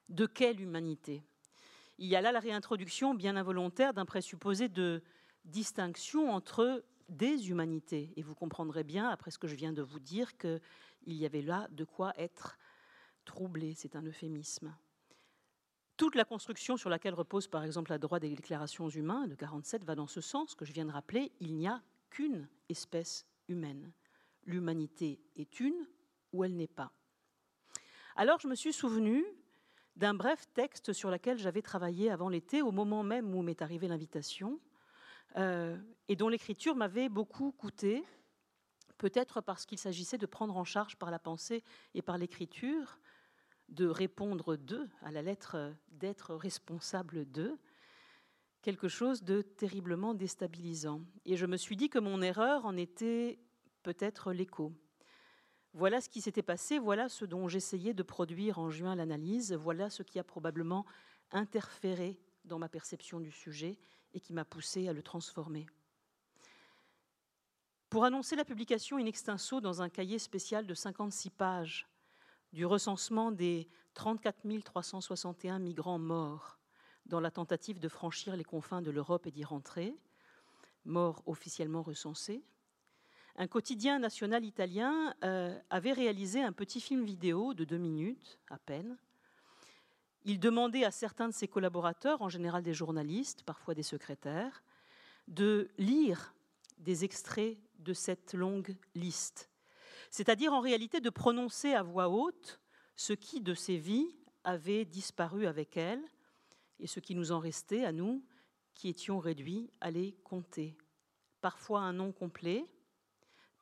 De 0.08 0.26
quelle 0.26 0.60
humanité? 0.60 1.22
Il 1.98 2.08
y 2.08 2.16
a 2.16 2.20
là 2.20 2.32
la 2.32 2.40
réintroduction 2.40 3.14
bien 3.14 3.36
involontaire 3.36 3.94
d'un 3.94 4.04
présupposé 4.04 4.68
de 4.68 5.02
distinction 5.44 6.30
entre 6.30 6.84
des 7.08 7.50
humanités. 7.50 8.12
Et 8.16 8.22
vous 8.22 8.34
comprendrez 8.34 8.84
bien, 8.84 9.08
après 9.08 9.30
ce 9.30 9.38
que 9.38 9.46
je 9.46 9.54
viens 9.54 9.72
de 9.72 9.82
vous 9.82 10.00
dire, 10.00 10.36
qu'il 10.36 10.60
y 11.06 11.24
avait 11.24 11.42
là 11.42 11.68
de 11.70 11.84
quoi 11.84 12.12
être 12.18 12.58
troublé, 13.24 13.74
c'est 13.74 13.96
un 13.96 14.02
euphémisme. 14.02 14.74
Toute 15.96 16.14
la 16.14 16.24
construction 16.24 16.76
sur 16.76 16.90
laquelle 16.90 17.14
repose 17.14 17.48
par 17.48 17.64
exemple 17.64 17.90
la 17.90 17.98
droit 17.98 18.20
des 18.20 18.28
déclarations 18.28 18.88
humaines 18.88 19.28
de 19.28 19.34
47 19.34 19.82
va 19.84 19.94
dans 19.94 20.06
ce 20.06 20.20
sens 20.20 20.54
que 20.54 20.66
je 20.66 20.72
viens 20.72 20.84
de 20.84 20.92
rappeler, 20.92 21.32
il 21.40 21.54
n'y 21.54 21.66
a 21.66 21.82
qu'une 22.10 22.48
espèce 22.68 23.26
humaine. 23.48 23.92
L'humanité 24.46 25.20
est 25.36 25.60
une 25.60 25.86
ou 26.32 26.44
elle 26.44 26.56
n'est 26.56 26.66
pas. 26.66 26.92
Alors 28.16 28.40
je 28.40 28.48
me 28.48 28.54
suis 28.54 28.72
souvenu 28.72 29.24
d'un 29.96 30.14
bref 30.14 30.46
texte 30.54 30.92
sur 30.92 31.10
lequel 31.10 31.38
j'avais 31.38 31.62
travaillé 31.62 32.10
avant 32.10 32.28
l'été, 32.28 32.62
au 32.62 32.70
moment 32.70 33.02
même 33.02 33.34
où 33.34 33.42
m'est 33.42 33.62
arrivée 33.62 33.88
l'invitation, 33.88 34.60
euh, 35.36 35.76
et 36.08 36.16
dont 36.16 36.28
l'écriture 36.28 36.76
m'avait 36.76 37.08
beaucoup 37.08 37.52
coûté, 37.52 38.04
peut-être 38.98 39.40
parce 39.40 39.66
qu'il 39.66 39.78
s'agissait 39.78 40.18
de 40.18 40.26
prendre 40.26 40.56
en 40.56 40.64
charge 40.64 40.96
par 40.96 41.10
la 41.10 41.18
pensée 41.18 41.62
et 41.94 42.02
par 42.02 42.18
l'écriture 42.18 42.98
de 43.68 43.86
répondre 43.86 44.56
d'eux, 44.56 44.88
à 45.02 45.10
la 45.10 45.22
lettre 45.22 45.74
d'être 45.90 46.34
responsable 46.34 47.24
d'eux, 47.24 47.58
quelque 48.62 48.88
chose 48.88 49.22
de 49.22 49.42
terriblement 49.42 50.14
déstabilisant. 50.14 51.02
Et 51.24 51.36
je 51.36 51.46
me 51.46 51.56
suis 51.56 51.76
dit 51.76 51.88
que 51.88 51.98
mon 51.98 52.22
erreur 52.22 52.64
en 52.64 52.76
était 52.76 53.38
peut-être 53.86 54.32
l'écho. 54.32 54.72
Voilà 55.72 56.00
ce 56.00 56.08
qui 56.08 56.20
s'était 56.20 56.42
passé, 56.42 56.80
voilà 56.80 57.08
ce 57.08 57.24
dont 57.24 57.46
j'essayais 57.46 57.94
de 57.94 58.02
produire 58.02 58.58
en 58.58 58.68
juin 58.68 58.96
l'analyse, 58.96 59.52
voilà 59.52 59.90
ce 59.90 60.02
qui 60.02 60.18
a 60.18 60.24
probablement 60.24 60.84
interféré 61.30 62.18
dans 62.44 62.58
ma 62.58 62.68
perception 62.68 63.20
du 63.20 63.30
sujet 63.30 63.78
et 64.12 64.18
qui 64.18 64.32
m'a 64.32 64.44
poussé 64.44 64.88
à 64.88 64.92
le 64.92 65.04
transformer. 65.04 65.66
Pour 67.88 68.02
annoncer 68.02 68.34
la 68.34 68.44
publication 68.44 68.96
in 68.96 69.06
extenso 69.06 69.60
dans 69.60 69.82
un 69.82 69.88
cahier 69.88 70.18
spécial 70.18 70.66
de 70.66 70.74
56 70.74 71.30
pages 71.30 71.86
du 72.52 72.66
recensement 72.66 73.30
des 73.30 73.68
34 73.94 74.42
361 74.64 75.60
migrants 75.60 76.00
morts 76.00 76.58
dans 77.04 77.20
la 77.20 77.30
tentative 77.30 77.78
de 77.78 77.88
franchir 77.88 78.34
les 78.34 78.42
confins 78.42 78.82
de 78.82 78.90
l'Europe 78.90 79.28
et 79.28 79.30
d'y 79.30 79.44
rentrer, 79.44 79.96
morts 80.84 81.22
officiellement 81.26 81.82
recensés, 81.84 82.42
un 83.36 83.46
quotidien 83.46 83.98
national 83.98 84.44
italien 84.44 85.14
euh, 85.24 85.58
avait 85.70 85.92
réalisé 85.92 86.42
un 86.42 86.52
petit 86.52 86.80
film 86.80 87.04
vidéo 87.04 87.54
de 87.54 87.64
deux 87.64 87.78
minutes 87.78 88.38
à 88.50 88.58
peine. 88.58 88.96
Il 90.24 90.40
demandait 90.40 90.84
à 90.84 90.90
certains 90.90 91.28
de 91.28 91.34
ses 91.34 91.46
collaborateurs, 91.46 92.22
en 92.22 92.28
général 92.28 92.62
des 92.62 92.74
journalistes, 92.74 93.42
parfois 93.44 93.74
des 93.74 93.82
secrétaires, 93.82 94.62
de 95.28 95.70
lire 95.78 96.34
des 96.78 97.04
extraits 97.04 97.58
de 97.78 97.92
cette 97.92 98.34
longue 98.34 98.76
liste 98.94 99.50
c'est-à-dire 100.10 100.52
en 100.52 100.60
réalité 100.60 101.00
de 101.00 101.10
prononcer 101.10 101.74
à 101.74 101.82
voix 101.82 102.08
haute 102.08 102.60
ce 102.94 103.12
qui 103.12 103.40
de 103.40 103.54
ses 103.54 103.76
vies 103.76 104.16
avait 104.44 104.84
disparu 104.84 105.46
avec 105.46 105.76
elle 105.76 106.02
et 106.78 106.86
ce 106.86 107.00
qui 107.00 107.14
nous 107.14 107.32
en 107.32 107.38
restait 107.38 107.84
à 107.84 107.92
nous 107.92 108.24
qui 108.74 108.88
étions 108.88 109.18
réduits 109.18 109.70
à 109.80 109.90
les 109.90 110.12
compter. 110.24 110.76
Parfois 111.40 111.80
un 111.80 111.92
nom 111.92 112.12
complet, 112.12 112.66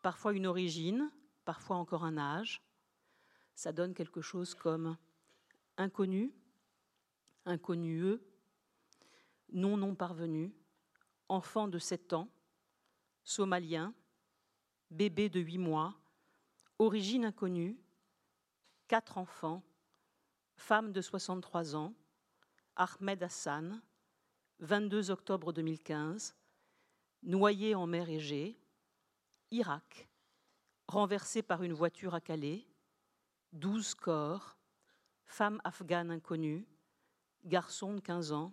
parfois 0.05 0.35
une 0.35 0.47
origine, 0.47 1.11
parfois 1.47 1.77
encore 1.77 2.05
un 2.05 2.19
âge. 2.19 2.63
Ça 3.55 3.73
donne 3.73 3.95
quelque 3.95 4.21
chose 4.21 4.55
comme 4.55 4.99
inconnu, 5.79 6.31
inconnueux, 7.47 8.23
non 9.55 9.79
non 9.79 9.95
parvenu, 9.95 10.55
enfant 11.31 11.69
de 11.69 11.79
sept 11.79 12.13
ans, 12.13 12.29
somalien, 13.23 13.95
bébé 14.91 15.31
de 15.31 15.41
8 15.41 15.57
mois, 15.57 15.95
origine 16.79 17.25
inconnue, 17.25 17.79
quatre 18.89 19.17
enfants, 19.17 19.63
femme 20.55 20.93
de 20.93 21.01
63 21.01 21.77
ans, 21.77 21.95
Ahmed 22.77 23.23
Hassan, 23.23 23.81
22 24.59 25.11
octobre 25.11 25.55
2015, 25.55 26.37
noyé 27.23 27.75
en 27.75 27.87
mer 27.87 28.11
Égée, 28.11 28.61
Irak, 29.55 30.09
renversé 30.89 31.41
par 31.41 31.63
une 31.63 31.75
voiture 31.75 32.13
à 32.13 32.21
Calais, 32.21 32.67
12 33.53 33.95
corps, 33.95 34.59
femme 35.27 35.61
afghane 35.63 36.11
inconnue, 36.11 36.67
garçon 37.45 37.95
de 37.95 38.01
15 38.01 38.33
ans, 38.33 38.53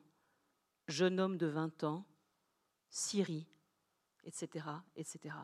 jeune 0.87 1.19
homme 1.19 1.37
de 1.37 1.47
20 1.47 1.83
ans, 1.85 2.05
Syrie, 2.89 3.47
etc., 4.25 4.67
etc. 4.95 5.35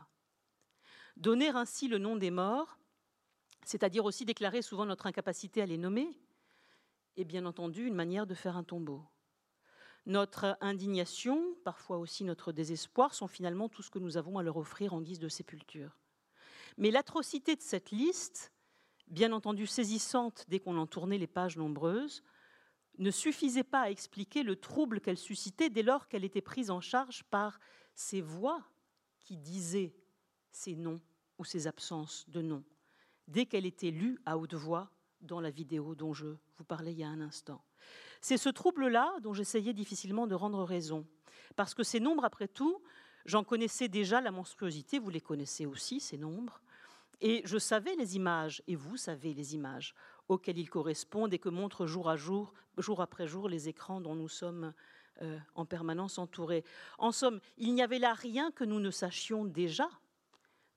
Donner 1.16 1.48
ainsi 1.48 1.88
le 1.88 1.98
nom 1.98 2.14
des 2.14 2.30
morts, 2.30 2.78
c'est-à-dire 3.64 4.04
aussi 4.04 4.24
déclarer 4.24 4.62
souvent 4.62 4.86
notre 4.86 5.06
incapacité 5.06 5.60
à 5.60 5.66
les 5.66 5.76
nommer, 5.76 6.20
est 7.16 7.24
bien 7.24 7.44
entendu 7.46 7.84
une 7.84 7.96
manière 7.96 8.28
de 8.28 8.34
faire 8.34 8.56
un 8.56 8.62
tombeau. 8.62 9.04
Notre 10.08 10.56
indignation, 10.62 11.54
parfois 11.64 11.98
aussi 11.98 12.24
notre 12.24 12.50
désespoir, 12.50 13.12
sont 13.12 13.28
finalement 13.28 13.68
tout 13.68 13.82
ce 13.82 13.90
que 13.90 13.98
nous 13.98 14.16
avons 14.16 14.38
à 14.38 14.42
leur 14.42 14.56
offrir 14.56 14.94
en 14.94 15.02
guise 15.02 15.18
de 15.18 15.28
sépulture. 15.28 15.98
Mais 16.78 16.90
l'atrocité 16.90 17.56
de 17.56 17.60
cette 17.60 17.90
liste, 17.90 18.50
bien 19.08 19.32
entendu 19.32 19.66
saisissante 19.66 20.46
dès 20.48 20.60
qu'on 20.60 20.78
en 20.78 20.86
tournait 20.86 21.18
les 21.18 21.26
pages 21.26 21.58
nombreuses, 21.58 22.22
ne 22.96 23.10
suffisait 23.10 23.64
pas 23.64 23.82
à 23.82 23.90
expliquer 23.90 24.42
le 24.42 24.56
trouble 24.56 25.02
qu'elle 25.02 25.18
suscitait 25.18 25.68
dès 25.68 25.82
lors 25.82 26.08
qu'elle 26.08 26.24
était 26.24 26.40
prise 26.40 26.70
en 26.70 26.80
charge 26.80 27.22
par 27.24 27.60
ces 27.94 28.22
voix 28.22 28.64
qui 29.20 29.36
disaient 29.36 29.94
ces 30.52 30.74
noms 30.74 31.02
ou 31.36 31.44
ces 31.44 31.66
absences 31.66 32.24
de 32.30 32.40
noms, 32.40 32.64
dès 33.26 33.44
qu'elle 33.44 33.66
était 33.66 33.90
lue 33.90 34.18
à 34.24 34.38
haute 34.38 34.54
voix 34.54 34.90
dans 35.20 35.42
la 35.42 35.50
vidéo 35.50 35.94
dont 35.94 36.14
je 36.14 36.28
vous 36.56 36.64
parlais 36.64 36.92
il 36.92 36.98
y 36.98 37.04
a 37.04 37.08
un 37.08 37.20
instant. 37.20 37.62
C'est 38.20 38.36
ce 38.36 38.48
trouble-là 38.48 39.12
dont 39.22 39.32
j'essayais 39.32 39.72
difficilement 39.72 40.26
de 40.26 40.34
rendre 40.34 40.64
raison, 40.64 41.06
parce 41.56 41.74
que 41.74 41.82
ces 41.82 42.00
nombres, 42.00 42.24
après 42.24 42.48
tout, 42.48 42.82
j'en 43.24 43.44
connaissais 43.44 43.88
déjà 43.88 44.20
la 44.20 44.30
monstruosité, 44.30 44.98
vous 44.98 45.10
les 45.10 45.20
connaissez 45.20 45.66
aussi, 45.66 46.00
ces 46.00 46.16
nombres, 46.16 46.60
et 47.20 47.42
je 47.44 47.58
savais 47.58 47.94
les 47.96 48.16
images, 48.16 48.62
et 48.66 48.76
vous 48.76 48.96
savez 48.96 49.34
les 49.34 49.54
images 49.54 49.94
auxquelles 50.28 50.58
ils 50.58 50.70
correspondent 50.70 51.32
et 51.32 51.38
que 51.38 51.48
montrent 51.48 51.86
jour 51.86 52.08
après 52.08 53.26
jour, 53.26 53.48
les 53.48 53.68
écrans 53.68 54.00
dont 54.00 54.14
nous 54.14 54.28
sommes 54.28 54.72
euh, 55.22 55.38
en 55.54 55.64
permanence 55.64 56.18
entourés. 56.18 56.64
En 56.98 57.10
somme, 57.10 57.40
il 57.56 57.74
n'y 57.74 57.82
avait 57.82 57.98
là 57.98 58.14
rien 58.14 58.52
que 58.52 58.62
nous 58.62 58.78
ne 58.78 58.90
sachions 58.90 59.44
déjà. 59.44 59.88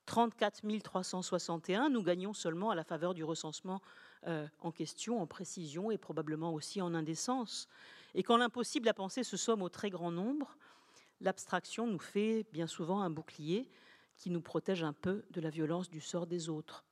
34 0.07 0.63
361, 0.81 1.89
nous 1.89 2.01
gagnons 2.01 2.33
seulement 2.33 2.71
à 2.71 2.75
la 2.75 2.83
faveur 2.83 3.13
du 3.13 3.24
recensement 3.24 3.81
euh, 4.28 4.48
en 4.60 4.72
question, 4.72 5.22
en 5.22 5.28
précision 5.28 5.92
et 5.92 5.98
probablement 5.98 6.54
aussi 6.54 6.82
en 6.82 6.94
indécence. 6.94 7.68
Et 8.13 8.24
quand 8.24 8.38
l'impossible 8.38 8.88
à 8.88 8.94
penser 8.94 9.24
se 9.24 9.38
somme 9.38 9.62
au 9.62 9.70
très 9.70 9.90
grand 9.90 10.12
nombre, 10.12 10.58
l'abstraction 11.22 11.88
nous 11.88 12.00
fait 12.00 12.46
bien 12.51 12.68
souvent 12.68 13.01
un 13.01 13.10
bouclier 13.10 13.70
qui 14.18 14.30
nous 14.30 14.42
protège 14.42 14.84
un 14.84 14.94
peu 14.94 15.24
de 15.32 15.42
la 15.42 15.50
violence 15.50 15.90
du 15.90 16.01
sort 16.01 16.28
des 16.28 16.50
autres. 16.50 16.86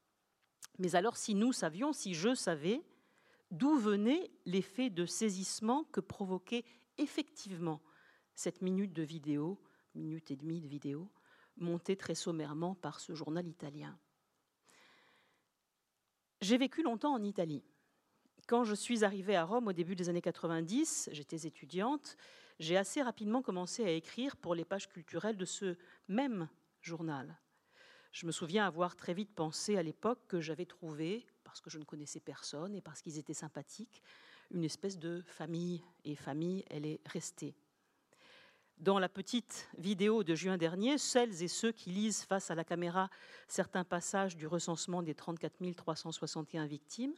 Mais 0.79 0.95
alors 0.95 1.17
si 1.17 1.35
nous 1.35 1.53
savions, 1.53 1.93
si 1.93 2.13
je 2.13 2.33
savais, 2.33 2.81
d'où 3.51 3.77
venait 3.77 4.31
l'effet 4.45 4.89
de 4.89 5.05
saisissement 5.05 5.83
que 5.91 5.99
provoquait 5.99 6.65
effectivement 6.97 7.81
cette 8.33 8.61
minute 8.61 8.93
de 8.93 9.03
vidéo, 9.03 9.59
minute 9.95 10.31
et 10.31 10.35
demie 10.35 10.61
de 10.61 10.67
vidéo, 10.67 11.09
montée 11.57 11.95
très 11.95 12.15
sommairement 12.15 12.75
par 12.75 12.99
ce 12.99 13.13
journal 13.13 13.47
italien. 13.47 13.97
J'ai 16.41 16.57
vécu 16.57 16.83
longtemps 16.83 17.13
en 17.13 17.21
Italie. 17.21 17.63
Quand 18.47 18.63
je 18.63 18.73
suis 18.73 19.03
arrivée 19.03 19.35
à 19.35 19.43
Rome 19.43 19.67
au 19.67 19.73
début 19.73 19.95
des 19.95 20.07
années 20.07 20.21
90, 20.21 21.09
j'étais 21.11 21.45
étudiante, 21.45 22.15
j'ai 22.59 22.77
assez 22.77 23.01
rapidement 23.01 23.41
commencé 23.41 23.83
à 23.83 23.91
écrire 23.91 24.37
pour 24.37 24.55
les 24.55 24.63
pages 24.63 24.87
culturelles 24.87 25.35
de 25.35 25.43
ce 25.43 25.75
même 26.07 26.47
journal. 26.81 27.37
Je 28.13 28.25
me 28.25 28.31
souviens 28.31 28.65
avoir 28.65 28.95
très 28.95 29.13
vite 29.13 29.35
pensé 29.35 29.75
à 29.75 29.83
l'époque 29.83 30.27
que 30.29 30.39
j'avais 30.39 30.65
trouvé, 30.65 31.27
parce 31.43 31.59
que 31.59 31.69
je 31.69 31.77
ne 31.77 31.83
connaissais 31.83 32.21
personne 32.21 32.73
et 32.73 32.81
parce 32.81 33.01
qu'ils 33.01 33.17
étaient 33.17 33.33
sympathiques, 33.33 34.01
une 34.49 34.63
espèce 34.63 34.97
de 34.97 35.21
famille. 35.25 35.83
Et 36.05 36.15
famille, 36.15 36.63
elle 36.69 36.85
est 36.85 37.01
restée. 37.05 37.53
Dans 38.79 38.97
la 38.97 39.09
petite 39.09 39.67
vidéo 39.77 40.23
de 40.23 40.35
juin 40.35 40.57
dernier, 40.57 40.97
celles 40.97 41.43
et 41.43 41.49
ceux 41.49 41.73
qui 41.73 41.89
lisent 41.89 42.23
face 42.23 42.49
à 42.49 42.55
la 42.55 42.63
caméra 42.63 43.09
certains 43.49 43.83
passages 43.83 44.37
du 44.37 44.47
recensement 44.47 45.03
des 45.03 45.13
34 45.13 45.75
361 45.75 46.65
victimes 46.65 47.13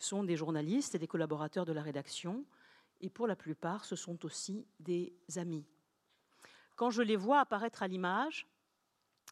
sont 0.00 0.24
des 0.24 0.34
journalistes 0.34 0.96
et 0.96 0.98
des 0.98 1.06
collaborateurs 1.06 1.64
de 1.64 1.72
la 1.72 1.80
rédaction, 1.80 2.44
et 3.00 3.08
pour 3.08 3.28
la 3.28 3.36
plupart, 3.36 3.84
ce 3.84 3.94
sont 3.94 4.24
aussi 4.24 4.66
des 4.80 5.14
amis. 5.36 5.64
Quand 6.74 6.90
je 6.90 7.02
les 7.02 7.16
vois 7.16 7.38
apparaître 7.38 7.84
à 7.84 7.86
l'image, 7.86 8.48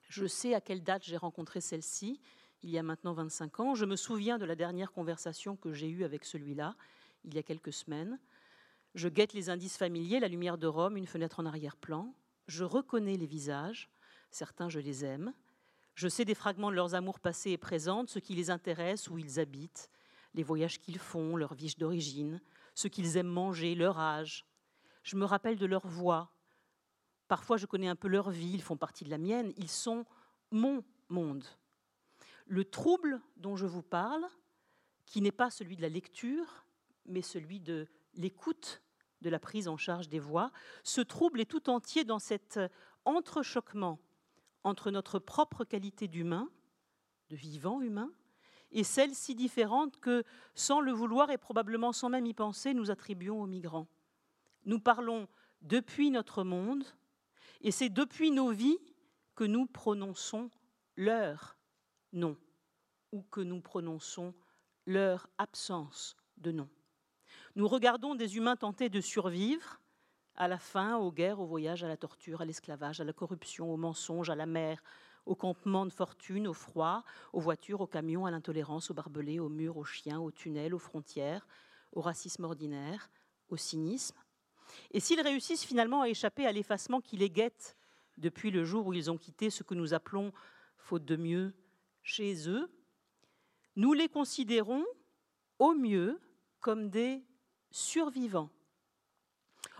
je 0.08 0.26
sais 0.26 0.54
à 0.54 0.60
quelle 0.60 0.84
date 0.84 1.02
j'ai 1.02 1.16
rencontré 1.16 1.60
celle-ci, 1.60 2.20
il 2.62 2.70
y 2.70 2.78
a 2.78 2.84
maintenant 2.84 3.14
25 3.14 3.58
ans. 3.58 3.74
Je 3.74 3.84
me 3.84 3.96
souviens 3.96 4.38
de 4.38 4.44
la 4.44 4.54
dernière 4.54 4.92
conversation 4.92 5.56
que 5.56 5.72
j'ai 5.72 5.88
eue 5.88 6.04
avec 6.04 6.24
celui-là, 6.24 6.76
il 7.24 7.34
y 7.34 7.38
a 7.38 7.42
quelques 7.42 7.72
semaines. 7.72 8.20
Je 8.94 9.08
guette 9.08 9.32
les 9.32 9.50
indices 9.50 9.76
familiers, 9.76 10.20
la 10.20 10.28
lumière 10.28 10.58
de 10.58 10.66
Rome, 10.66 10.96
une 10.96 11.06
fenêtre 11.06 11.40
en 11.40 11.46
arrière-plan. 11.46 12.14
Je 12.46 12.64
reconnais 12.64 13.16
les 13.16 13.26
visages, 13.26 13.90
certains 14.30 14.68
je 14.68 14.80
les 14.80 15.04
aime. 15.04 15.34
Je 15.94 16.08
sais 16.08 16.24
des 16.24 16.34
fragments 16.34 16.70
de 16.70 16.76
leurs 16.76 16.94
amours 16.94 17.20
passés 17.20 17.50
et 17.50 17.58
présents, 17.58 18.04
ce 18.06 18.18
qui 18.18 18.34
les 18.34 18.50
intéresse, 18.50 19.08
où 19.08 19.18
ils 19.18 19.40
habitent, 19.40 19.90
les 20.34 20.42
voyages 20.42 20.80
qu'ils 20.80 20.98
font, 20.98 21.36
leur 21.36 21.54
vie 21.54 21.74
d'origine, 21.78 22.40
ce 22.74 22.88
qu'ils 22.88 23.16
aiment 23.16 23.26
manger, 23.28 23.74
leur 23.74 23.98
âge. 23.98 24.46
Je 25.02 25.16
me 25.16 25.24
rappelle 25.24 25.56
de 25.56 25.66
leur 25.66 25.86
voix, 25.86 26.34
Parfois, 27.28 27.56
je 27.56 27.66
connais 27.66 27.88
un 27.88 27.96
peu 27.96 28.08
leur 28.08 28.30
vie, 28.30 28.52
ils 28.52 28.62
font 28.62 28.76
partie 28.76 29.04
de 29.04 29.10
la 29.10 29.18
mienne, 29.18 29.52
ils 29.56 29.70
sont 29.70 30.04
mon 30.50 30.84
monde. 31.08 31.44
Le 32.46 32.64
trouble 32.64 33.20
dont 33.36 33.56
je 33.56 33.66
vous 33.66 33.82
parle, 33.82 34.24
qui 35.06 35.20
n'est 35.20 35.32
pas 35.32 35.50
celui 35.50 35.76
de 35.76 35.82
la 35.82 35.88
lecture, 35.88 36.66
mais 37.06 37.22
celui 37.22 37.60
de 37.60 37.88
l'écoute, 38.14 38.82
de 39.20 39.30
la 39.30 39.38
prise 39.38 39.68
en 39.68 39.76
charge 39.76 40.08
des 40.08 40.18
voix, 40.18 40.50
ce 40.82 41.00
trouble 41.00 41.40
est 41.40 41.50
tout 41.50 41.70
entier 41.70 42.04
dans 42.04 42.18
cet 42.18 42.58
entrechoquement 43.04 43.98
entre 44.64 44.90
notre 44.90 45.18
propre 45.18 45.64
qualité 45.64 46.08
d'humain, 46.08 46.48
de 47.30 47.36
vivant 47.36 47.80
humain, 47.80 48.10
et 48.72 48.82
celle 48.82 49.14
si 49.14 49.34
différente 49.34 49.98
que, 50.00 50.24
sans 50.54 50.80
le 50.80 50.92
vouloir 50.92 51.30
et 51.30 51.38
probablement 51.38 51.92
sans 51.92 52.08
même 52.08 52.26
y 52.26 52.34
penser, 52.34 52.74
nous 52.74 52.90
attribuons 52.90 53.40
aux 53.40 53.46
migrants. 53.46 53.86
Nous 54.64 54.80
parlons 54.80 55.28
depuis 55.62 56.10
notre 56.10 56.42
monde, 56.42 56.84
et 57.60 57.70
c'est 57.70 57.88
depuis 57.88 58.30
nos 58.30 58.50
vies 58.50 58.78
que 59.34 59.44
nous 59.44 59.66
prononçons 59.66 60.50
leur 60.96 61.56
nom 62.12 62.36
ou 63.12 63.22
que 63.22 63.40
nous 63.40 63.60
prononçons 63.60 64.34
leur 64.86 65.28
absence 65.38 66.16
de 66.36 66.52
nom. 66.52 66.68
Nous 67.56 67.68
regardons 67.68 68.14
des 68.14 68.36
humains 68.36 68.56
tenter 68.56 68.88
de 68.88 69.00
survivre 69.00 69.80
à 70.34 70.48
la 70.48 70.58
faim, 70.58 70.96
aux 70.96 71.12
guerres, 71.12 71.40
aux 71.40 71.46
voyages, 71.46 71.84
à 71.84 71.88
la 71.88 71.96
torture, 71.96 72.40
à 72.40 72.44
l'esclavage, 72.44 73.00
à 73.00 73.04
la 73.04 73.12
corruption, 73.12 73.72
au 73.72 73.76
mensonge, 73.76 74.28
à 74.28 74.34
la 74.34 74.46
mer, 74.46 74.82
au 75.24 75.36
campement 75.36 75.86
de 75.86 75.92
fortune, 75.92 76.48
au 76.48 76.52
froid, 76.52 77.04
aux 77.32 77.40
voitures, 77.40 77.80
aux 77.80 77.86
camions, 77.86 78.26
à 78.26 78.32
l'intolérance, 78.32 78.90
aux 78.90 78.94
barbelés, 78.94 79.38
aux 79.38 79.48
murs, 79.48 79.76
aux 79.76 79.84
chiens, 79.84 80.18
aux 80.18 80.32
tunnels, 80.32 80.74
aux 80.74 80.80
frontières, 80.80 81.46
au 81.92 82.00
racisme 82.00 82.42
ordinaire, 82.44 83.08
au 83.48 83.56
cynisme, 83.56 84.16
et 84.90 85.00
s'ils 85.00 85.20
réussissent 85.20 85.64
finalement 85.64 86.02
à 86.02 86.08
échapper 86.08 86.46
à 86.46 86.52
l'effacement 86.52 87.00
qui 87.00 87.16
les 87.16 87.30
guette 87.30 87.76
depuis 88.18 88.50
le 88.50 88.64
jour 88.64 88.86
où 88.86 88.92
ils 88.92 89.10
ont 89.10 89.18
quitté 89.18 89.50
ce 89.50 89.62
que 89.62 89.74
nous 89.74 89.94
appelons, 89.94 90.32
faute 90.76 91.04
de 91.04 91.16
mieux, 91.16 91.54
chez 92.02 92.48
eux, 92.48 92.70
nous 93.76 93.92
les 93.92 94.08
considérons 94.08 94.84
au 95.58 95.74
mieux 95.74 96.20
comme 96.60 96.90
des 96.90 97.22
survivants. 97.74 98.50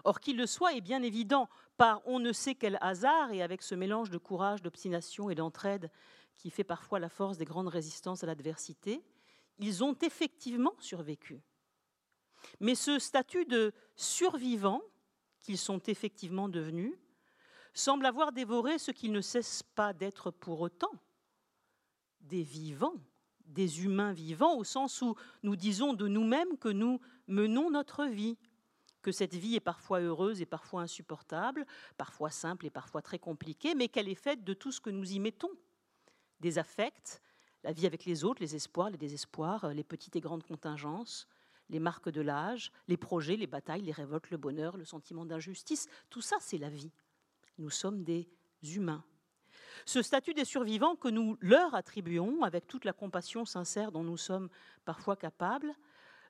Or, 0.02 0.20
qu'il 0.20 0.36
le 0.36 0.46
soit 0.46 0.74
est 0.74 0.80
bien 0.80 1.02
évident, 1.02 1.48
par 1.76 2.02
on 2.06 2.18
ne 2.18 2.32
sait 2.32 2.54
quel 2.54 2.76
hasard, 2.80 3.32
et 3.32 3.42
avec 3.42 3.62
ce 3.62 3.74
mélange 3.74 4.10
de 4.10 4.18
courage, 4.18 4.62
d'obstination 4.62 5.30
et 5.30 5.34
d'entraide 5.34 5.90
qui 6.36 6.50
fait 6.50 6.64
parfois 6.64 6.98
la 6.98 7.08
force 7.08 7.38
des 7.38 7.44
grandes 7.44 7.68
résistances 7.68 8.24
à 8.24 8.26
l'adversité, 8.26 9.02
ils 9.58 9.84
ont 9.84 9.96
effectivement 10.02 10.74
survécu. 10.80 11.40
Mais 12.58 12.74
ce 12.74 12.98
statut 12.98 13.44
de 13.44 13.72
survivant 13.94 14.82
qu'ils 15.38 15.58
sont 15.58 15.80
effectivement 15.86 16.48
devenus 16.48 16.94
semble 17.72 18.06
avoir 18.06 18.32
dévoré 18.32 18.78
ce 18.78 18.90
qu'ils 18.90 19.12
ne 19.12 19.20
cessent 19.20 19.62
pas 19.62 19.92
d'être 19.92 20.32
pour 20.32 20.60
autant, 20.60 20.92
des 22.20 22.42
vivants, 22.42 23.00
des 23.46 23.84
humains 23.84 24.12
vivants, 24.12 24.56
au 24.56 24.64
sens 24.64 25.02
où 25.02 25.14
nous 25.42 25.56
disons 25.56 25.92
de 25.92 26.08
nous-mêmes 26.08 26.58
que 26.58 26.68
nous 26.68 27.00
menons 27.26 27.70
notre 27.70 28.04
vie, 28.06 28.36
que 29.02 29.12
cette 29.12 29.34
vie 29.34 29.54
est 29.54 29.60
parfois 29.60 30.00
heureuse 30.00 30.40
et 30.40 30.46
parfois 30.46 30.82
insupportable, 30.82 31.66
parfois 31.98 32.30
simple 32.30 32.66
et 32.66 32.70
parfois 32.70 33.02
très 33.02 33.18
compliquée, 33.18 33.74
mais 33.74 33.88
qu'elle 33.88 34.08
est 34.08 34.14
faite 34.14 34.44
de 34.44 34.54
tout 34.54 34.72
ce 34.72 34.80
que 34.80 34.90
nous 34.90 35.12
y 35.12 35.18
mettons, 35.18 35.50
des 36.40 36.58
affects, 36.58 37.20
la 37.62 37.72
vie 37.72 37.86
avec 37.86 38.04
les 38.06 38.24
autres, 38.24 38.40
les 38.40 38.56
espoirs, 38.56 38.90
les 38.90 38.98
désespoirs, 38.98 39.68
les 39.68 39.84
petites 39.84 40.16
et 40.16 40.20
grandes 40.20 40.42
contingences, 40.42 41.28
les 41.68 41.80
marques 41.80 42.08
de 42.08 42.20
l'âge, 42.20 42.72
les 42.88 42.96
projets, 42.96 43.36
les 43.36 43.46
batailles, 43.46 43.82
les 43.82 43.92
révoltes, 43.92 44.30
le 44.30 44.36
bonheur, 44.36 44.76
le 44.76 44.84
sentiment 44.84 45.24
d'injustice, 45.24 45.86
tout 46.10 46.20
ça 46.20 46.36
c'est 46.40 46.58
la 46.58 46.70
vie. 46.70 46.92
Nous 47.58 47.70
sommes 47.70 48.04
des 48.04 48.28
humains. 48.62 49.04
Ce 49.86 50.02
statut 50.02 50.34
des 50.34 50.44
survivants 50.44 50.96
que 50.96 51.08
nous 51.08 51.36
leur 51.40 51.74
attribuons, 51.74 52.42
avec 52.42 52.66
toute 52.66 52.84
la 52.84 52.92
compassion 52.92 53.44
sincère 53.44 53.92
dont 53.92 54.02
nous 54.02 54.16
sommes 54.16 54.48
parfois 54.84 55.16
capables, 55.16 55.74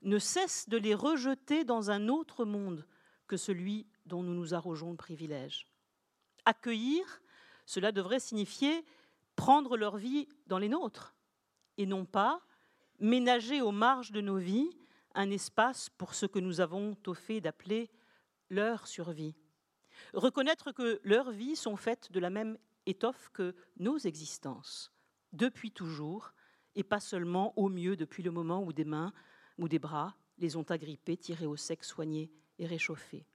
ne 0.05 0.19
cesse 0.19 0.69
de 0.69 0.77
les 0.77 0.95
rejeter 0.95 1.65
dans 1.65 1.91
un 1.91 2.09
autre 2.09 2.45
monde 2.45 2.87
que 3.27 3.37
celui 3.37 3.87
dont 4.07 4.23
nous 4.23 4.35
nous 4.35 4.55
arrogeons 4.55 4.91
le 4.91 4.97
privilège. 4.97 5.67
Accueillir, 6.45 7.23
cela 7.67 7.91
devrait 7.91 8.21
signifier 8.21 8.85
prendre 9.35 9.77
leur 9.77 9.97
vie 9.97 10.29
dans 10.47 10.59
les 10.59 10.69
nôtres, 10.69 11.15
et 11.79 11.87
non 11.87 12.05
pas 12.05 12.41
ménager 13.01 13.61
aux 13.61 13.73
marges 13.73 14.13
de 14.13 14.21
nos 14.21 14.37
vies 14.37 14.71
un 15.15 15.31
espace 15.31 15.91
pour 15.91 16.15
ce 16.15 16.27
que 16.27 16.39
nous 16.39 16.61
avons 16.61 16.97
au 17.07 17.15
fait 17.15 17.41
d'appeler 17.41 17.91
leur 18.51 18.87
survie. 18.87 19.35
Reconnaître 20.13 20.73
que 20.73 21.01
leurs 21.03 21.31
vies 21.31 21.57
sont 21.57 21.77
faites 21.77 22.13
de 22.13 22.21
la 22.21 22.31
même 22.31 22.59
étoffe 22.87 23.31
que 23.33 23.55
nos 23.79 23.97
existences, 23.99 24.93
depuis 25.33 25.71
toujours, 25.71 26.33
et 26.77 26.83
pas 26.83 27.01
seulement 27.01 27.57
au 27.57 27.69
mieux 27.69 27.97
depuis 27.97 28.23
le 28.23 28.31
moment 28.31 28.63
où 28.63 28.73
des 28.73 28.85
mains 28.85 29.13
ou 29.59 29.69
des 29.69 29.79
bras 29.79 30.15
les 30.39 30.57
ont 30.57 30.65
agrippés, 30.65 31.17
tirés 31.17 31.47
au 31.47 31.57
sec, 31.57 31.85
soignés 31.85 32.31
et 32.59 32.67
réchauffés. 32.67 33.27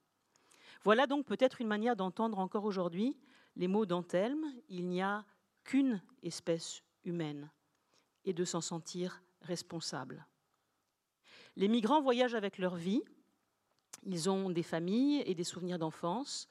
Voilà 0.83 1.07
donc 1.07 1.25
peut-être 1.25 1.61
une 1.61 1.67
manière 1.67 1.95
d'entendre 1.95 2.39
encore 2.39 2.65
aujourd'hui 2.65 3.17
les 3.55 3.67
mots 3.67 3.85
d'Antelme 3.85 4.45
il 4.69 4.87
n'y 4.87 5.01
a 5.01 5.25
qu'une 5.63 6.01
espèce 6.23 6.83
humaine 7.03 7.49
et 8.25 8.33
de 8.33 8.45
s'en 8.45 8.61
sentir 8.61 9.21
responsable. 9.41 10.25
Les 11.55 11.67
migrants 11.67 12.01
voyagent 12.01 12.35
avec 12.35 12.57
leur 12.57 12.75
vie, 12.75 13.01
ils 14.05 14.29
ont 14.29 14.49
des 14.49 14.63
familles 14.63 15.23
et 15.25 15.35
des 15.35 15.43
souvenirs 15.43 15.79
d'enfance, 15.79 16.47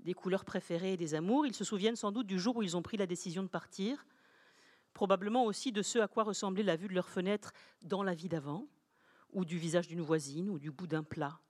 des 0.00 0.14
couleurs 0.14 0.44
préférées 0.44 0.94
et 0.94 0.96
des 0.96 1.14
amours, 1.14 1.46
ils 1.46 1.54
se 1.54 1.64
souviennent 1.64 1.96
sans 1.96 2.12
doute 2.12 2.26
du 2.26 2.38
jour 2.38 2.56
où 2.56 2.62
ils 2.62 2.76
ont 2.76 2.82
pris 2.82 2.96
la 2.96 3.06
décision 3.06 3.42
de 3.42 3.48
partir, 3.48 4.06
probablement 4.94 5.44
aussi 5.44 5.70
de 5.70 5.82
ce 5.82 5.98
à 5.98 6.08
quoi 6.08 6.24
ressemblait 6.24 6.62
la 6.62 6.76
vue 6.76 6.88
de 6.88 6.94
leur 6.94 7.08
fenêtre 7.08 7.52
dans 7.82 8.02
la 8.02 8.14
vie 8.14 8.28
d'avant, 8.28 8.66
ou 9.32 9.44
du 9.44 9.58
visage 9.58 9.88
d'une 9.88 10.00
voisine, 10.00 10.50
ou 10.50 10.58
du 10.58 10.70
bout 10.70 10.86
d'un 10.86 11.02
plat. 11.02 11.40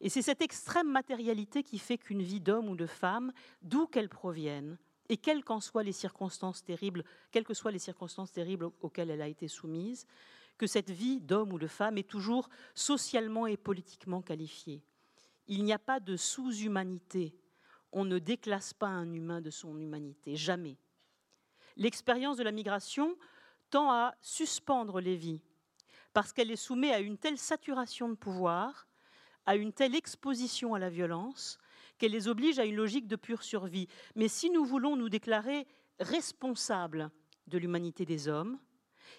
Et 0.00 0.08
c'est 0.08 0.22
cette 0.22 0.42
extrême 0.42 0.90
matérialité 0.90 1.62
qui 1.62 1.78
fait 1.78 1.98
qu'une 1.98 2.22
vie 2.22 2.40
d'homme 2.40 2.68
ou 2.68 2.76
de 2.76 2.86
femme, 2.86 3.32
d'où 3.62 3.86
qu'elle 3.86 4.08
provienne, 4.08 4.78
et 5.08 5.16
quelles 5.16 5.44
qu'en 5.44 5.60
soient 5.60 5.82
les 5.82 5.92
circonstances 5.92 6.64
terribles, 6.64 7.04
quelles 7.30 7.44
que 7.44 7.54
soient 7.54 7.70
les 7.70 7.78
circonstances 7.78 8.32
terribles 8.32 8.70
auxquelles 8.80 9.10
elle 9.10 9.22
a 9.22 9.28
été 9.28 9.48
soumise, 9.48 10.06
que 10.58 10.66
cette 10.66 10.90
vie 10.90 11.20
d'homme 11.20 11.52
ou 11.52 11.58
de 11.58 11.66
femme 11.66 11.98
est 11.98 12.08
toujours 12.08 12.48
socialement 12.74 13.46
et 13.46 13.56
politiquement 13.56 14.22
qualifiée. 14.22 14.82
Il 15.48 15.64
n'y 15.64 15.72
a 15.72 15.78
pas 15.78 16.00
de 16.00 16.16
sous-humanité. 16.16 17.36
On 17.92 18.04
ne 18.04 18.18
déclasse 18.18 18.74
pas 18.74 18.88
un 18.88 19.12
humain 19.12 19.40
de 19.40 19.50
son 19.50 19.78
humanité, 19.78 20.34
jamais. 20.34 20.76
L'expérience 21.76 22.36
de 22.36 22.42
la 22.42 22.52
migration 22.52 23.16
tend 23.70 23.90
à 23.90 24.14
suspendre 24.22 25.00
les 25.00 25.16
vies, 25.16 25.42
parce 26.16 26.32
qu'elle 26.32 26.50
est 26.50 26.56
soumise 26.56 26.92
à 26.92 27.00
une 27.00 27.18
telle 27.18 27.36
saturation 27.36 28.08
de 28.08 28.14
pouvoir, 28.14 28.88
à 29.44 29.54
une 29.54 29.74
telle 29.74 29.94
exposition 29.94 30.72
à 30.72 30.78
la 30.78 30.88
violence, 30.88 31.58
qu'elle 31.98 32.12
les 32.12 32.26
oblige 32.26 32.58
à 32.58 32.64
une 32.64 32.76
logique 32.76 33.06
de 33.06 33.16
pure 33.16 33.42
survie. 33.42 33.86
Mais 34.14 34.28
si 34.28 34.48
nous 34.48 34.64
voulons 34.64 34.96
nous 34.96 35.10
déclarer 35.10 35.66
responsables 36.00 37.10
de 37.48 37.58
l'humanité 37.58 38.06
des 38.06 38.28
hommes 38.28 38.58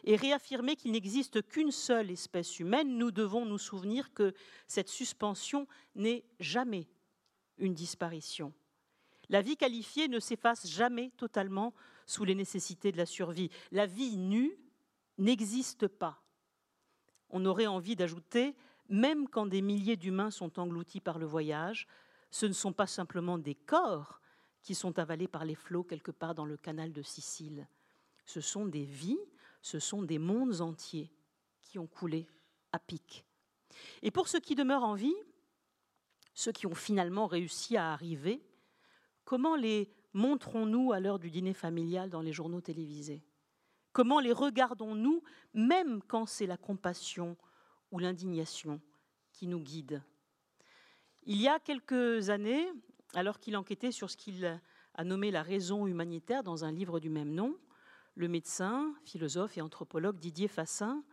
et 0.06 0.16
réaffirmer 0.16 0.76
qu'il 0.76 0.92
n'existe 0.92 1.48
qu'une 1.48 1.70
seule 1.70 2.10
espèce 2.10 2.60
humaine, 2.60 2.98
nous 2.98 3.12
devons 3.12 3.46
nous 3.46 3.60
souvenir 3.60 4.12
que 4.12 4.34
cette 4.66 4.90
suspension 4.90 5.68
n'est 5.94 6.26
jamais 6.40 6.88
une 7.60 7.76
disparition. 7.76 8.56
La 9.30 9.44
vie 9.44 9.56
qualifiée 9.56 10.08
ne 10.08 10.20
s'efface 10.20 10.68
jamais 10.68 11.12
totalement 11.16 11.76
sous 12.08 12.26
les 12.26 12.34
nécessités 12.34 12.92
de 12.92 12.98
la 12.98 13.06
survie. 13.06 13.52
La 13.72 13.86
vie 13.86 14.18
nue 14.18 14.58
n'existe 15.20 15.88
pas 15.88 16.24
on 17.30 17.46
aurait 17.46 17.68
envie 17.68 17.96
d'ajouter, 17.96 18.56
même 18.90 19.28
quand 19.28 19.46
des 19.46 19.62
milliers 19.62 19.98
d'humains 19.98 20.32
sont 20.32 20.60
engloutis 20.60 21.02
par 21.02 21.20
le 21.20 21.26
voyage, 21.26 21.88
ce 22.32 22.46
ne 22.46 22.54
sont 22.54 22.74
pas 22.74 22.88
simplement 22.88 23.38
des 23.38 23.56
corps 23.56 24.22
qui 24.62 24.76
sont 24.76 25.00
avalés 25.00 25.28
par 25.28 25.46
les 25.46 25.56
flots 25.56 25.84
quelque 25.84 26.12
part 26.12 26.36
dans 26.36 26.46
le 26.46 26.58
canal 26.58 26.92
de 26.92 27.02
Sicile. 27.02 27.68
Ce 28.26 28.42
sont 28.42 28.66
des 28.66 28.84
vies, 28.84 29.20
ce 29.62 29.80
sont 29.80 30.04
des 30.04 30.20
mondes 30.20 30.62
entiers 30.62 31.12
qui 31.62 31.80
ont 31.80 31.88
coulé 31.88 32.28
à 32.72 32.80
pic. 32.80 33.26
Et 34.02 34.12
pour 34.12 34.28
ceux 34.28 34.40
qui 34.40 34.56
demeurent 34.56 34.84
en 34.84 34.96
vie, 34.96 35.16
ceux 36.34 36.52
qui 36.52 36.68
ont 36.68 36.76
finalement 36.76 37.28
réussi 37.28 37.78
à 37.78 37.92
arriver, 37.92 38.42
comment 39.26 39.56
les 39.56 39.92
montrons-nous 40.14 40.92
à 40.92 41.00
l'heure 41.00 41.20
du 41.20 41.32
dîner 41.32 41.54
familial 41.54 42.10
dans 42.10 42.22
les 42.22 42.34
journaux 42.34 42.62
télévisés? 42.62 43.24
Comment 43.98 44.20
les 44.20 44.32
regardons-nous, 44.32 45.24
même 45.56 46.04
quand 46.04 46.28
c'est 46.28 46.46
la 46.46 46.56
compassion 46.56 47.36
ou 47.92 47.98
l'indignation 47.98 48.80
qui 49.34 49.48
nous 49.48 49.60
guide? 49.60 50.04
Il 51.24 51.42
y 51.42 51.48
a 51.48 51.58
quelques 51.58 52.30
années, 52.30 52.72
alors 53.16 53.40
qu'il 53.40 53.58
enquêtait 53.58 53.92
sur 53.92 54.12
ce 54.12 54.16
qu'il 54.16 54.46
a 54.46 55.04
nommé 55.04 55.32
la 55.32 55.42
raison 55.42 55.88
humanitaire 55.88 56.44
dans 56.44 56.64
un 56.64 56.72
livre 56.72 57.00
du 57.00 57.10
même 57.10 57.34
nom, 57.34 57.58
le 58.14 58.28
médecin, 58.28 58.94
philosophe 59.04 59.58
et 59.58 59.62
anthropologue 59.62 60.20
Didier 60.20 60.48
Fassin 60.48 61.04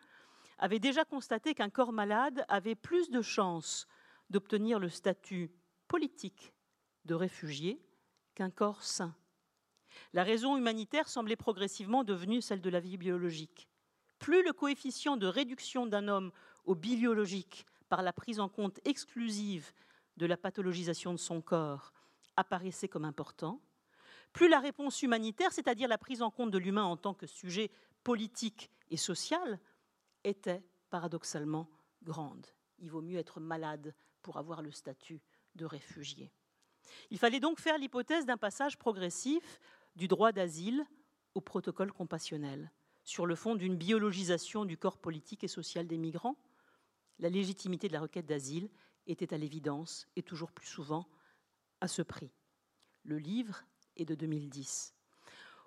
avait 0.58 0.78
déjà 0.78 1.06
constaté 1.06 1.54
qu'un 1.54 1.70
corps 1.70 1.94
malade 1.94 2.44
avait 2.50 2.74
plus 2.74 3.08
de 3.08 3.22
chances 3.22 3.88
d'obtenir 4.28 4.78
le 4.78 4.90
statut 4.90 5.50
politique 5.88 6.52
de 7.06 7.14
réfugié 7.14 7.80
qu'un 8.34 8.50
corps 8.50 8.82
sain. 8.82 9.16
La 10.12 10.24
raison 10.24 10.56
humanitaire 10.56 11.08
semblait 11.08 11.36
progressivement 11.36 12.04
devenue 12.04 12.42
celle 12.42 12.60
de 12.60 12.70
la 12.70 12.80
vie 12.80 12.96
biologique. 12.96 13.68
Plus 14.18 14.42
le 14.42 14.52
coefficient 14.52 15.16
de 15.16 15.26
réduction 15.26 15.86
d'un 15.86 16.08
homme 16.08 16.32
au 16.64 16.74
biologique 16.74 17.66
par 17.88 18.02
la 18.02 18.12
prise 18.12 18.40
en 18.40 18.48
compte 18.48 18.80
exclusive 18.84 19.72
de 20.16 20.26
la 20.26 20.36
pathologisation 20.36 21.12
de 21.12 21.18
son 21.18 21.40
corps 21.40 21.92
apparaissait 22.36 22.88
comme 22.88 23.04
important, 23.04 23.60
plus 24.32 24.48
la 24.48 24.58
réponse 24.58 25.02
humanitaire, 25.02 25.52
c'est-à-dire 25.52 25.88
la 25.88 25.98
prise 25.98 26.22
en 26.22 26.30
compte 26.30 26.50
de 26.50 26.58
l'humain 26.58 26.84
en 26.84 26.96
tant 26.96 27.14
que 27.14 27.26
sujet 27.26 27.70
politique 28.02 28.70
et 28.90 28.96
social, 28.96 29.60
était 30.24 30.62
paradoxalement 30.90 31.68
grande. 32.02 32.46
Il 32.78 32.90
vaut 32.90 33.02
mieux 33.02 33.18
être 33.18 33.40
malade 33.40 33.94
pour 34.22 34.38
avoir 34.38 34.62
le 34.62 34.72
statut 34.72 35.22
de 35.54 35.64
réfugié. 35.64 36.32
Il 37.10 37.18
fallait 37.18 37.40
donc 37.40 37.60
faire 37.60 37.78
l'hypothèse 37.78 38.26
d'un 38.26 38.36
passage 38.36 38.78
progressif 38.78 39.60
du 39.96 40.08
droit 40.08 40.32
d'asile 40.32 40.84
au 41.34 41.40
protocole 41.40 41.92
compassionnel, 41.92 42.70
sur 43.02 43.26
le 43.26 43.34
fond 43.34 43.54
d'une 43.54 43.76
biologisation 43.76 44.64
du 44.64 44.76
corps 44.76 44.98
politique 44.98 45.44
et 45.44 45.48
social 45.48 45.86
des 45.86 45.98
migrants. 45.98 46.36
La 47.18 47.28
légitimité 47.28 47.88
de 47.88 47.92
la 47.92 48.00
requête 48.00 48.26
d'asile 48.26 48.70
était 49.06 49.34
à 49.34 49.38
l'évidence 49.38 50.06
et 50.16 50.22
toujours 50.22 50.52
plus 50.52 50.66
souvent 50.66 51.08
à 51.80 51.88
ce 51.88 52.02
prix. 52.02 52.32
Le 53.04 53.18
livre 53.18 53.64
est 53.96 54.04
de 54.04 54.14
2010. 54.14 54.94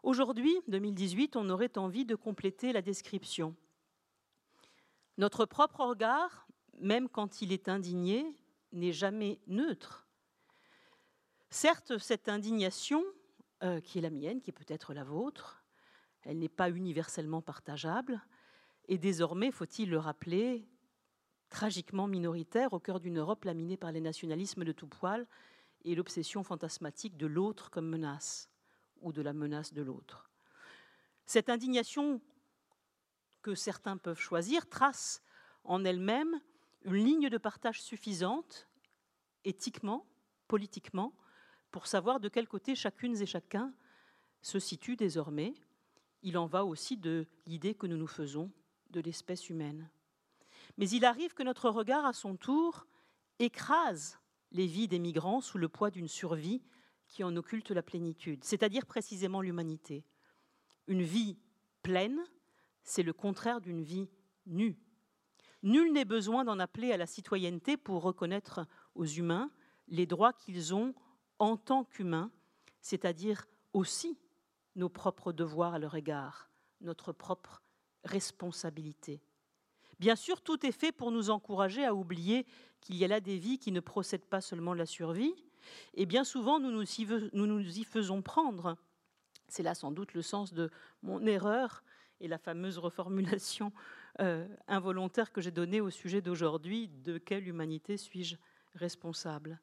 Aujourd'hui, 0.03 0.55
2018, 0.67 1.35
on 1.35 1.49
aurait 1.49 1.77
envie 1.77 2.05
de 2.05 2.15
compléter 2.15 2.73
la 2.73 2.81
description. 2.81 3.55
Notre 5.17 5.45
propre 5.45 5.81
regard, 5.81 6.47
même 6.79 7.09
quand 7.09 7.41
il 7.41 7.51
est 7.51 7.69
indigné, 7.69 8.35
n'est 8.71 8.93
jamais 8.93 9.39
neutre. 9.47 10.07
Certes, 11.49 11.97
cette 11.97 12.29
indignation 12.29 13.03
euh, 13.63 13.79
qui 13.81 13.97
est 13.97 14.01
la 14.01 14.09
mienne, 14.09 14.41
qui 14.41 14.51
est 14.51 14.53
peut-être 14.53 14.93
la 14.93 15.03
vôtre. 15.03 15.63
Elle 16.23 16.39
n'est 16.39 16.49
pas 16.49 16.69
universellement 16.69 17.41
partageable. 17.41 18.21
Et 18.87 18.97
désormais, 18.97 19.51
faut-il 19.51 19.89
le 19.89 19.97
rappeler, 19.97 20.67
tragiquement 21.49 22.07
minoritaire 22.07 22.73
au 22.73 22.79
cœur 22.79 22.99
d'une 22.99 23.19
Europe 23.19 23.45
laminée 23.45 23.77
par 23.77 23.91
les 23.91 24.01
nationalismes 24.01 24.63
de 24.63 24.71
tout 24.71 24.87
poil 24.87 25.27
et 25.85 25.95
l'obsession 25.95 26.43
fantasmatique 26.43 27.17
de 27.17 27.27
l'autre 27.27 27.69
comme 27.69 27.87
menace 27.87 28.49
ou 29.01 29.11
de 29.11 29.21
la 29.21 29.33
menace 29.33 29.73
de 29.73 29.81
l'autre. 29.81 30.29
Cette 31.25 31.49
indignation 31.49 32.21
que 33.41 33.55
certains 33.55 33.97
peuvent 33.97 34.19
choisir 34.19 34.67
trace 34.67 35.21
en 35.63 35.83
elle-même 35.85 36.41
une 36.83 36.95
ligne 36.95 37.29
de 37.29 37.37
partage 37.37 37.81
suffisante, 37.81 38.67
éthiquement, 39.43 40.05
politiquement, 40.47 41.13
pour 41.71 41.87
savoir 41.87 42.19
de 42.19 42.29
quel 42.29 42.47
côté 42.47 42.75
chacune 42.75 43.19
et 43.21 43.25
chacun 43.25 43.73
se 44.41 44.59
situe 44.59 44.95
désormais. 44.95 45.53
Il 46.23 46.37
en 46.37 46.45
va 46.47 46.65
aussi 46.65 46.97
de 46.97 47.27
l'idée 47.45 47.75
que 47.75 47.87
nous 47.87 47.97
nous 47.97 48.07
faisons 48.07 48.51
de 48.89 49.01
l'espèce 49.01 49.49
humaine. 49.49 49.89
Mais 50.77 50.89
il 50.89 51.05
arrive 51.05 51.33
que 51.33 51.43
notre 51.43 51.69
regard, 51.69 52.05
à 52.05 52.13
son 52.13 52.35
tour, 52.35 52.85
écrase 53.39 54.19
les 54.51 54.67
vies 54.67 54.87
des 54.87 54.99
migrants 54.99 55.41
sous 55.41 55.57
le 55.57 55.69
poids 55.69 55.91
d'une 55.91 56.07
survie 56.07 56.61
qui 57.07 57.23
en 57.23 57.35
occulte 57.35 57.71
la 57.71 57.83
plénitude, 57.83 58.43
c'est-à-dire 58.43 58.85
précisément 58.85 59.41
l'humanité. 59.41 60.03
Une 60.87 61.03
vie 61.03 61.37
pleine, 61.83 62.19
c'est 62.83 63.03
le 63.03 63.13
contraire 63.13 63.61
d'une 63.61 63.81
vie 63.81 64.09
nue. 64.45 64.77
Nul 65.63 65.91
n'est 65.91 66.05
besoin 66.05 66.43
d'en 66.43 66.59
appeler 66.59 66.91
à 66.91 66.97
la 66.97 67.05
citoyenneté 67.05 67.77
pour 67.77 68.03
reconnaître 68.03 68.65
aux 68.95 69.05
humains 69.05 69.51
les 69.87 70.05
droits 70.05 70.33
qu'ils 70.33 70.73
ont 70.73 70.93
en 71.39 71.57
tant 71.57 71.83
qu'humains, 71.83 72.31
c'est-à-dire 72.81 73.45
aussi 73.73 74.17
nos 74.75 74.89
propres 74.89 75.33
devoirs 75.33 75.73
à 75.73 75.79
leur 75.79 75.95
égard, 75.95 76.49
notre 76.81 77.11
propre 77.11 77.61
responsabilité. 78.03 79.21
Bien 79.99 80.15
sûr, 80.15 80.41
tout 80.41 80.65
est 80.65 80.71
fait 80.71 80.91
pour 80.91 81.11
nous 81.11 81.29
encourager 81.29 81.83
à 81.83 81.95
oublier 81.95 82.45
qu'il 82.81 82.95
y 82.95 83.03
a 83.03 83.07
là 83.07 83.19
des 83.19 83.37
vies 83.37 83.57
qui 83.57 83.71
ne 83.71 83.79
procèdent 83.79 84.25
pas 84.25 84.41
seulement 84.41 84.73
de 84.73 84.79
la 84.79 84.85
survie, 84.85 85.33
et 85.95 86.05
bien 86.05 86.23
souvent 86.23 86.59
nous 86.59 86.71
nous 86.71 87.79
y, 87.79 87.83
faisons 87.83 88.21
prendre. 88.21 88.77
C'est 89.47 89.63
là 89.63 89.75
sans 89.75 89.91
doute 89.91 90.13
le 90.13 90.21
sens 90.21 90.53
de 90.53 90.69
mon 91.01 91.25
erreur 91.25 91.83
et 92.19 92.27
la 92.27 92.37
fameuse 92.37 92.77
reformulation 92.77 93.71
euh, 94.19 94.47
involontaire 94.67 95.31
que 95.31 95.41
j'ai 95.41 95.51
donnée 95.51 95.81
au 95.81 95.89
sujet 95.89 96.21
d'aujourd'hui, 96.21 96.87
de 96.87 97.17
quelle 97.17 97.47
humanité 97.47 97.97
suis-je 97.97 98.35
responsable? 98.75 99.59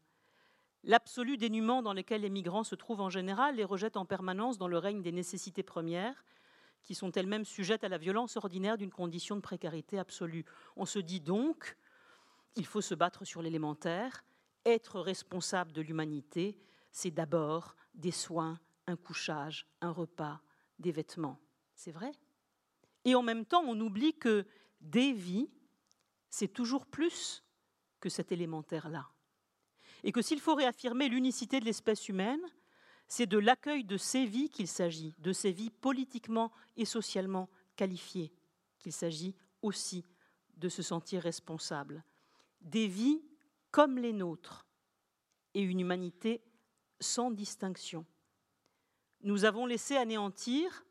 L'absolu 0.87 1.38
dénuement 1.38 1.81
dans 1.81 1.94
lequel 1.94 2.20
les 2.20 2.29
migrants 2.29 2.62
se 2.62 2.75
trouvent 2.75 3.01
en 3.01 3.09
général 3.09 3.57
les 3.57 3.64
rejette 3.64 3.97
en 3.97 4.05
permanence 4.05 4.59
dans 4.59 4.68
le 4.68 4.77
règne 4.77 5.01
des 5.01 5.12
nécessités 5.12 5.62
premières, 5.62 6.25
qui 6.83 6.94
sont 6.94 7.11
elles-mêmes 7.12 7.47
sujettes 7.47 7.85
à 7.85 7.88
la 7.88 7.97
violence 7.97 8.37
ordinaire 8.37 8.77
d'une 8.77 8.90
condition 8.90 9.35
de 9.35 9.40
précarité 9.40 9.99
absolue. 9.99 10.44
On 10.77 10.85
se 10.85 10.99
dit 10.99 11.20
donc, 11.20 11.79
il 12.57 12.66
faut 12.66 12.83
se 12.83 12.94
battre 12.94 13.25
sur 13.25 13.40
l'élémentaire, 13.40 14.25
être 14.66 15.01
responsable 15.01 15.73
de 15.73 15.81
l'humanité, 15.81 16.59
c'est 16.92 17.11
d'abord 17.11 17.75
des 17.94 18.11
soins, 18.11 18.61
un 18.87 18.97
couchage, 18.97 19.66
un 19.81 19.90
repas, 19.90 20.42
des 20.79 20.92
vêtements. 20.92 21.40
C'est 21.75 21.92
vrai? 21.92 22.12
Et 23.07 23.14
en 23.14 23.23
même 23.23 23.47
temps, 23.47 23.64
on 23.66 23.81
oublie 23.81 24.18
que 24.18 24.47
des 24.83 25.12
vies, 25.12 25.49
c'est 26.29 26.49
toujours 26.49 26.85
plus 26.85 27.42
que 28.01 28.11
cet 28.11 28.33
élémentaire-là. 28.33 29.09
Et 30.05 30.12
que 30.12 30.23
s'il 30.23 30.38
faut 30.38 30.55
réaffirmer 30.55 31.09
l'unicité 31.09 31.59
de 31.59 31.64
l'espèce 31.64 32.09
humaine, 32.09 32.43
c'est 33.09 33.27
de 33.27 33.38
l'accueil 33.38 33.85
de 33.85 33.97
ces 33.97 34.27
vies 34.27 34.51
qu'il 34.51 34.69
s'agit, 34.69 35.14
de 35.19 35.33
ces 35.33 35.51
vies 35.51 35.71
politiquement 35.71 36.53
et 36.77 36.85
socialement 36.85 37.49
qualifiées 37.75 38.33
qu'il 38.79 38.93
s'agit 38.93 39.35
aussi 39.62 40.05
de 40.59 40.69
se 40.69 40.83
sentir 40.83 41.23
responsable. 41.23 42.05
Des 42.61 42.87
vies 42.87 43.23
comme 43.71 43.99
les 43.99 44.12
nôtres 44.12 44.67
et 45.55 45.62
une 45.62 45.81
humanité 45.81 46.43
sans 47.01 47.31
distinction. 47.31 48.05
Nous 49.23 49.45
avons 49.47 49.64
laissé 49.64 49.97
anéantir, 49.97 50.85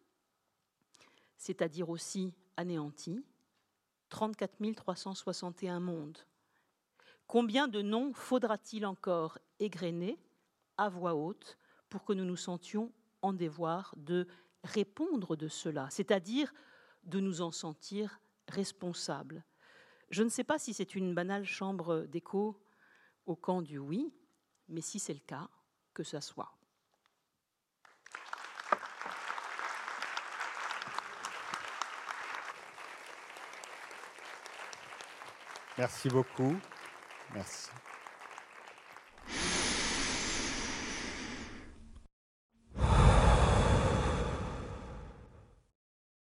c'est-à-dire 1.37 1.89
aussi 1.89 2.33
anéanti, 2.57 3.23
34 4.09 4.73
361 4.75 5.79
mondes. 5.79 6.17
Combien 7.27 7.67
de 7.67 7.81
noms 7.81 8.13
faudra-t-il 8.13 8.85
encore 8.85 9.39
égrener 9.59 10.19
à 10.77 10.89
voix 10.89 11.15
haute 11.15 11.57
pour 11.89 12.03
que 12.03 12.13
nous 12.13 12.25
nous 12.25 12.35
sentions 12.35 12.91
en 13.21 13.33
devoir 13.33 13.93
de 13.97 14.27
répondre 14.63 15.35
de 15.35 15.47
cela, 15.47 15.87
c'est-à-dire 15.89 16.53
de 17.03 17.19
nous 17.19 17.41
en 17.41 17.51
sentir 17.51 18.19
responsables? 18.47 19.43
Je 20.09 20.21
ne 20.21 20.29
sais 20.29 20.43
pas 20.43 20.59
si 20.59 20.73
c'est 20.73 20.95
une 20.95 21.15
banale 21.15 21.45
chambre 21.45 22.01
d'écho 22.01 22.61
au 23.25 23.35
camp 23.35 23.61
du 23.61 23.79
oui, 23.79 24.13
mais 24.67 24.81
si 24.81 24.99
c'est 24.99 25.13
le 25.13 25.19
cas, 25.19 25.49
que 25.93 26.03
ça 26.03 26.21
soit. 26.21 26.55
Merci 35.77 36.07
beaucoup. 36.09 36.55
Merci. 37.33 37.71